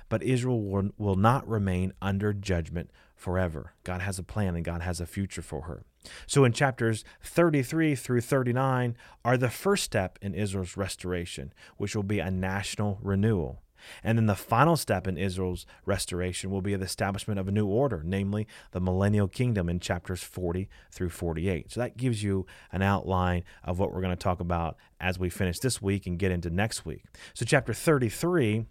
But 0.07 0.23
Israel 0.23 0.61
will, 0.61 1.15
not 1.17 1.45
remain 1.45 1.91
under 2.01 2.31
judgment 2.31 2.89
forever. 3.17 3.73
God 3.83 3.99
has 3.99 4.17
a 4.17 4.23
plan 4.23 4.55
and 4.55 4.63
God 4.63 4.81
has 4.81 5.01
a 5.01 5.05
future 5.05 5.41
for 5.41 5.63
her. 5.63 5.83
So 6.25 6.43
in 6.43 6.53
chapters 6.53 7.03
33 7.23 7.95
through 7.95 8.21
39 8.21 8.95
are 9.23 9.37
the 9.37 9.49
first 9.49 9.83
step 9.83 10.17
in 10.21 10.33
Israel's 10.33 10.77
restoration, 10.77 11.53
which 11.77 11.95
will 11.95 12.03
be 12.03 12.19
a 12.19 12.31
national 12.31 12.99
renewal. 13.01 13.61
And 14.03 14.17
then 14.17 14.25
the 14.25 14.35
final 14.35 14.75
step 14.75 15.07
in 15.07 15.17
Israel's 15.17 15.65
restoration 15.85 16.49
will 16.49 16.61
be 16.61 16.75
the 16.75 16.85
establishment 16.85 17.39
of 17.39 17.47
a 17.47 17.51
new 17.51 17.67
order, 17.67 18.01
namely 18.03 18.47
the 18.71 18.79
millennial 18.79 19.27
kingdom 19.27 19.69
in 19.69 19.79
chapters 19.79 20.23
40 20.23 20.69
through 20.91 21.09
48. 21.09 21.71
So 21.71 21.79
that 21.79 21.97
gives 21.97 22.23
you 22.23 22.45
an 22.71 22.81
outline 22.81 23.43
of 23.63 23.79
what 23.79 23.93
we're 23.93 24.01
going 24.01 24.15
to 24.15 24.15
talk 24.15 24.39
about 24.39 24.77
as 24.99 25.19
we 25.19 25.29
finish 25.29 25.59
this 25.59 25.81
week 25.81 26.07
and 26.07 26.19
get 26.19 26.31
into 26.31 26.49
next 26.49 26.85
week. 26.85 27.03
So, 27.33 27.45
chapter 27.45 27.73
33 27.73 28.65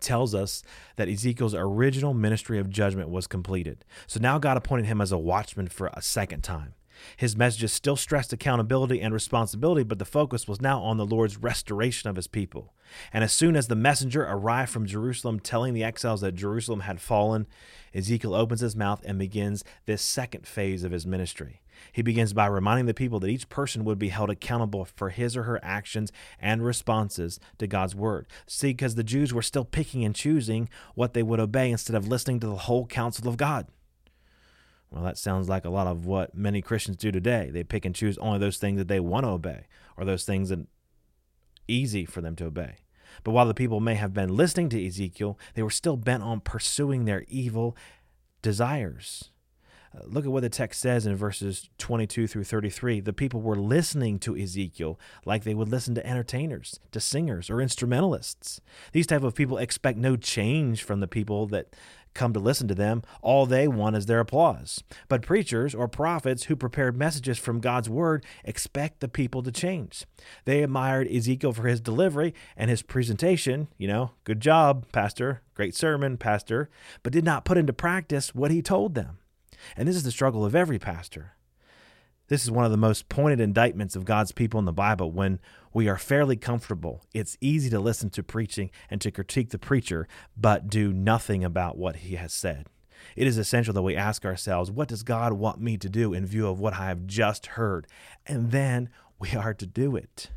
tells 0.00 0.34
us 0.34 0.62
that 0.96 1.08
Ezekiel's 1.08 1.54
original 1.54 2.14
ministry 2.14 2.58
of 2.58 2.70
judgment 2.70 3.08
was 3.08 3.26
completed. 3.26 3.84
So 4.06 4.20
now 4.20 4.38
God 4.38 4.56
appointed 4.56 4.86
him 4.86 5.00
as 5.00 5.12
a 5.12 5.18
watchman 5.18 5.68
for 5.68 5.90
a 5.92 6.02
second 6.02 6.42
time. 6.42 6.74
His 7.16 7.36
messages 7.36 7.72
still 7.72 7.96
stressed 7.96 8.32
accountability 8.32 9.00
and 9.00 9.12
responsibility, 9.12 9.82
but 9.82 9.98
the 9.98 10.04
focus 10.04 10.46
was 10.46 10.60
now 10.60 10.80
on 10.80 10.96
the 10.96 11.06
Lord's 11.06 11.36
restoration 11.36 12.08
of 12.08 12.16
his 12.16 12.26
people. 12.26 12.72
And 13.12 13.24
as 13.24 13.32
soon 13.32 13.56
as 13.56 13.68
the 13.68 13.74
messenger 13.74 14.22
arrived 14.22 14.70
from 14.70 14.86
Jerusalem 14.86 15.40
telling 15.40 15.74
the 15.74 15.84
exiles 15.84 16.20
that 16.20 16.36
Jerusalem 16.36 16.80
had 16.80 17.00
fallen, 17.00 17.46
Ezekiel 17.94 18.34
opens 18.34 18.60
his 18.60 18.76
mouth 18.76 19.02
and 19.04 19.18
begins 19.18 19.64
this 19.86 20.02
second 20.02 20.46
phase 20.46 20.84
of 20.84 20.92
his 20.92 21.06
ministry. 21.06 21.60
He 21.92 22.02
begins 22.02 22.32
by 22.32 22.46
reminding 22.46 22.86
the 22.86 22.94
people 22.94 23.20
that 23.20 23.28
each 23.28 23.48
person 23.48 23.84
would 23.84 23.98
be 23.98 24.08
held 24.08 24.30
accountable 24.30 24.84
for 24.84 25.10
his 25.10 25.36
or 25.36 25.44
her 25.44 25.60
actions 25.62 26.12
and 26.40 26.64
responses 26.64 27.40
to 27.58 27.66
God's 27.66 27.94
word. 27.94 28.26
See, 28.46 28.68
because 28.68 28.94
the 28.94 29.04
Jews 29.04 29.32
were 29.32 29.42
still 29.42 29.64
picking 29.64 30.04
and 30.04 30.14
choosing 30.14 30.68
what 30.94 31.14
they 31.14 31.22
would 31.22 31.40
obey 31.40 31.70
instead 31.70 31.96
of 31.96 32.08
listening 32.08 32.40
to 32.40 32.46
the 32.46 32.56
whole 32.56 32.86
counsel 32.86 33.28
of 33.28 33.36
God. 33.36 33.66
Well, 34.90 35.02
that 35.02 35.18
sounds 35.18 35.48
like 35.48 35.64
a 35.64 35.70
lot 35.70 35.88
of 35.88 36.06
what 36.06 36.36
many 36.36 36.62
Christians 36.62 36.98
do 36.98 37.10
today. 37.10 37.50
They 37.52 37.64
pick 37.64 37.84
and 37.84 37.94
choose 37.94 38.16
only 38.18 38.38
those 38.38 38.58
things 38.58 38.78
that 38.78 38.88
they 38.88 39.00
want 39.00 39.24
to 39.24 39.30
obey 39.30 39.66
or 39.96 40.04
those 40.04 40.24
things 40.24 40.50
that 40.50 40.66
easy 41.66 42.04
for 42.04 42.20
them 42.20 42.36
to 42.36 42.46
obey. 42.46 42.76
But 43.22 43.32
while 43.32 43.46
the 43.46 43.54
people 43.54 43.80
may 43.80 43.94
have 43.94 44.14
been 44.14 44.36
listening 44.36 44.68
to 44.70 44.86
Ezekiel, 44.86 45.38
they 45.54 45.62
were 45.62 45.70
still 45.70 45.96
bent 45.96 46.22
on 46.22 46.40
pursuing 46.40 47.04
their 47.04 47.24
evil 47.28 47.76
desires. 48.42 49.30
Look 50.02 50.24
at 50.24 50.32
what 50.32 50.42
the 50.42 50.48
text 50.48 50.80
says 50.80 51.06
in 51.06 51.14
verses 51.16 51.70
22 51.78 52.26
through 52.26 52.44
33. 52.44 53.00
The 53.00 53.12
people 53.12 53.40
were 53.40 53.56
listening 53.56 54.18
to 54.20 54.36
Ezekiel 54.36 54.98
like 55.24 55.44
they 55.44 55.54
would 55.54 55.68
listen 55.68 55.94
to 55.94 56.06
entertainers, 56.06 56.80
to 56.92 57.00
singers, 57.00 57.48
or 57.48 57.60
instrumentalists. 57.60 58.60
These 58.92 59.06
type 59.06 59.22
of 59.22 59.34
people 59.34 59.58
expect 59.58 59.98
no 59.98 60.16
change 60.16 60.82
from 60.82 61.00
the 61.00 61.06
people 61.06 61.46
that 61.48 61.74
come 62.14 62.32
to 62.32 62.40
listen 62.40 62.68
to 62.68 62.74
them. 62.74 63.02
All 63.22 63.44
they 63.44 63.68
want 63.68 63.96
is 63.96 64.06
their 64.06 64.20
applause. 64.20 64.82
But 65.08 65.22
preachers 65.22 65.74
or 65.74 65.88
prophets 65.88 66.44
who 66.44 66.56
prepared 66.56 66.96
messages 66.96 67.38
from 67.38 67.60
God's 67.60 67.90
word 67.90 68.24
expect 68.44 69.00
the 69.00 69.08
people 69.08 69.42
to 69.42 69.52
change. 69.52 70.06
They 70.44 70.62
admired 70.62 71.08
Ezekiel 71.08 71.52
for 71.52 71.66
his 71.66 71.80
delivery 71.80 72.34
and 72.56 72.70
his 72.70 72.82
presentation. 72.82 73.68
You 73.78 73.88
know, 73.88 74.10
good 74.24 74.40
job, 74.40 74.86
Pastor. 74.92 75.42
Great 75.54 75.74
sermon, 75.74 76.16
Pastor. 76.16 76.70
But 77.02 77.12
did 77.12 77.24
not 77.24 77.44
put 77.44 77.58
into 77.58 77.72
practice 77.72 78.34
what 78.34 78.50
he 78.50 78.62
told 78.62 78.94
them. 78.94 79.18
And 79.76 79.88
this 79.88 79.96
is 79.96 80.02
the 80.02 80.10
struggle 80.10 80.44
of 80.44 80.54
every 80.54 80.78
pastor. 80.78 81.34
This 82.28 82.44
is 82.44 82.50
one 82.50 82.64
of 82.64 82.70
the 82.70 82.76
most 82.78 83.08
pointed 83.10 83.38
indictments 83.38 83.94
of 83.94 84.06
God's 84.06 84.32
people 84.32 84.58
in 84.58 84.64
the 84.64 84.72
Bible. 84.72 85.12
When 85.12 85.40
we 85.74 85.88
are 85.88 85.98
fairly 85.98 86.36
comfortable, 86.36 87.02
it's 87.12 87.36
easy 87.40 87.68
to 87.70 87.78
listen 87.78 88.08
to 88.10 88.22
preaching 88.22 88.70
and 88.88 89.00
to 89.02 89.10
critique 89.10 89.50
the 89.50 89.58
preacher, 89.58 90.08
but 90.36 90.68
do 90.68 90.92
nothing 90.92 91.44
about 91.44 91.76
what 91.76 91.96
he 91.96 92.14
has 92.14 92.32
said. 92.32 92.68
It 93.14 93.26
is 93.26 93.36
essential 93.36 93.74
that 93.74 93.82
we 93.82 93.94
ask 93.94 94.24
ourselves, 94.24 94.70
what 94.70 94.88
does 94.88 95.02
God 95.02 95.34
want 95.34 95.60
me 95.60 95.76
to 95.76 95.90
do 95.90 96.14
in 96.14 96.24
view 96.24 96.48
of 96.48 96.58
what 96.58 96.74
I 96.74 96.86
have 96.86 97.06
just 97.06 97.46
heard? 97.46 97.86
And 98.26 98.50
then 98.50 98.88
we 99.18 99.34
are 99.34 99.52
to 99.52 99.66
do 99.66 99.94
it. 99.94 100.30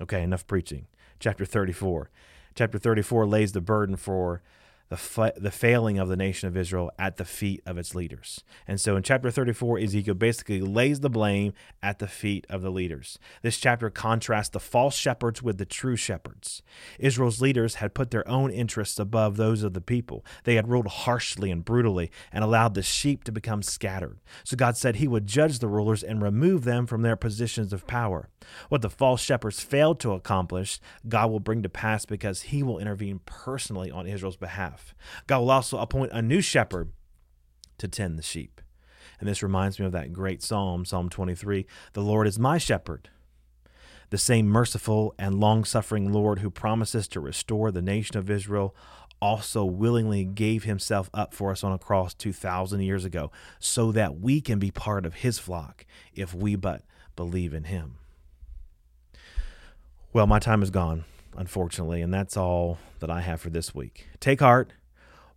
Okay, 0.00 0.22
enough 0.22 0.46
preaching. 0.48 0.88
Chapter 1.20 1.44
34. 1.44 2.10
Chapter 2.56 2.78
34 2.78 3.26
lays 3.26 3.52
the 3.52 3.60
burden 3.60 3.94
for 3.96 4.42
the, 4.92 4.98
fa- 4.98 5.32
the 5.38 5.50
failing 5.50 5.98
of 5.98 6.08
the 6.08 6.16
nation 6.16 6.48
of 6.48 6.54
Israel 6.54 6.90
at 6.98 7.16
the 7.16 7.24
feet 7.24 7.62
of 7.64 7.78
its 7.78 7.94
leaders. 7.94 8.44
And 8.68 8.78
so 8.78 8.94
in 8.94 9.02
chapter 9.02 9.30
34, 9.30 9.78
Ezekiel 9.78 10.12
basically 10.12 10.60
lays 10.60 11.00
the 11.00 11.08
blame 11.08 11.54
at 11.82 11.98
the 11.98 12.06
feet 12.06 12.46
of 12.50 12.60
the 12.60 12.68
leaders. 12.68 13.18
This 13.40 13.56
chapter 13.56 13.88
contrasts 13.88 14.50
the 14.50 14.60
false 14.60 14.94
shepherds 14.94 15.42
with 15.42 15.56
the 15.56 15.64
true 15.64 15.96
shepherds. 15.96 16.62
Israel's 16.98 17.40
leaders 17.40 17.76
had 17.76 17.94
put 17.94 18.10
their 18.10 18.28
own 18.28 18.50
interests 18.50 18.98
above 18.98 19.38
those 19.38 19.62
of 19.62 19.72
the 19.72 19.80
people. 19.80 20.26
They 20.44 20.56
had 20.56 20.68
ruled 20.68 20.88
harshly 20.88 21.50
and 21.50 21.64
brutally 21.64 22.10
and 22.30 22.44
allowed 22.44 22.74
the 22.74 22.82
sheep 22.82 23.24
to 23.24 23.32
become 23.32 23.62
scattered. 23.62 24.18
So 24.44 24.58
God 24.58 24.76
said 24.76 24.96
he 24.96 25.08
would 25.08 25.26
judge 25.26 25.60
the 25.60 25.68
rulers 25.68 26.02
and 26.02 26.20
remove 26.20 26.64
them 26.64 26.86
from 26.86 27.00
their 27.00 27.16
positions 27.16 27.72
of 27.72 27.86
power. 27.86 28.28
What 28.68 28.82
the 28.82 28.90
false 28.90 29.22
shepherds 29.22 29.60
failed 29.60 30.00
to 30.00 30.12
accomplish, 30.12 30.80
God 31.08 31.30
will 31.30 31.40
bring 31.40 31.62
to 31.62 31.70
pass 31.70 32.04
because 32.04 32.42
he 32.42 32.62
will 32.62 32.78
intervene 32.78 33.20
personally 33.24 33.90
on 33.90 34.06
Israel's 34.06 34.36
behalf. 34.36 34.81
God 35.26 35.40
will 35.40 35.50
also 35.50 35.78
appoint 35.78 36.12
a 36.12 36.22
new 36.22 36.40
shepherd 36.40 36.92
to 37.78 37.88
tend 37.88 38.18
the 38.18 38.22
sheep. 38.22 38.60
And 39.18 39.28
this 39.28 39.42
reminds 39.42 39.78
me 39.78 39.86
of 39.86 39.92
that 39.92 40.12
great 40.12 40.42
psalm, 40.42 40.84
Psalm 40.84 41.08
23 41.08 41.66
The 41.92 42.00
Lord 42.00 42.26
is 42.26 42.38
my 42.38 42.58
shepherd. 42.58 43.08
The 44.10 44.18
same 44.18 44.46
merciful 44.46 45.14
and 45.18 45.40
long 45.40 45.64
suffering 45.64 46.12
Lord 46.12 46.40
who 46.40 46.50
promises 46.50 47.08
to 47.08 47.20
restore 47.20 47.70
the 47.70 47.80
nation 47.80 48.18
of 48.18 48.28
Israel 48.28 48.74
also 49.20 49.64
willingly 49.64 50.24
gave 50.24 50.64
himself 50.64 51.08
up 51.14 51.32
for 51.32 51.52
us 51.52 51.62
on 51.62 51.72
a 51.72 51.78
cross 51.78 52.12
2,000 52.12 52.80
years 52.80 53.04
ago 53.04 53.30
so 53.60 53.92
that 53.92 54.18
we 54.18 54.40
can 54.40 54.58
be 54.58 54.72
part 54.72 55.06
of 55.06 55.14
his 55.14 55.38
flock 55.38 55.86
if 56.12 56.34
we 56.34 56.56
but 56.56 56.82
believe 57.14 57.54
in 57.54 57.64
him. 57.64 57.94
Well, 60.12 60.26
my 60.26 60.40
time 60.40 60.62
is 60.62 60.70
gone 60.70 61.04
unfortunately, 61.36 62.02
and 62.02 62.12
that's 62.12 62.36
all 62.36 62.78
that 63.00 63.10
I 63.10 63.20
have 63.20 63.40
for 63.40 63.50
this 63.50 63.74
week. 63.74 64.08
Take 64.20 64.40
heart. 64.40 64.72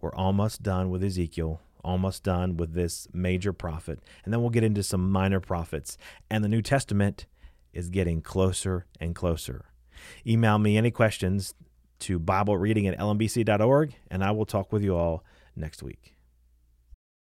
We're 0.01 0.13
almost 0.13 0.62
done 0.62 0.89
with 0.89 1.03
Ezekiel, 1.03 1.62
almost 1.84 2.23
done 2.23 2.58
with 2.58 2.73
this 2.73 3.08
major 3.13 3.53
prophet, 3.53 3.99
and 4.23 4.34
then 4.34 4.41
we'll 4.41 4.49
get 4.49 4.63
into 4.63 4.84
some 4.84 5.12
minor 5.12 5.39
prophets. 5.39 5.97
And 6.29 6.43
the 6.43 6.49
New 6.49 6.62
Testament 6.62 7.25
is 7.73 7.89
getting 7.89 8.21
closer 8.21 8.86
and 8.99 9.15
closer. 9.15 9.65
Email 10.25 10.58
me 10.58 10.77
any 10.77 10.91
questions 10.91 11.53
to 11.99 12.19
Bible 12.19 12.58
reading 12.58 12.88
at 12.88 12.97
lmbc.org, 12.97 13.95
and 14.12 14.23
I 14.23 14.31
will 14.31 14.45
talk 14.45 14.71
with 14.71 14.84
you 14.84 14.95
all 14.95 15.23
next 15.55 15.81
week. 15.81 16.14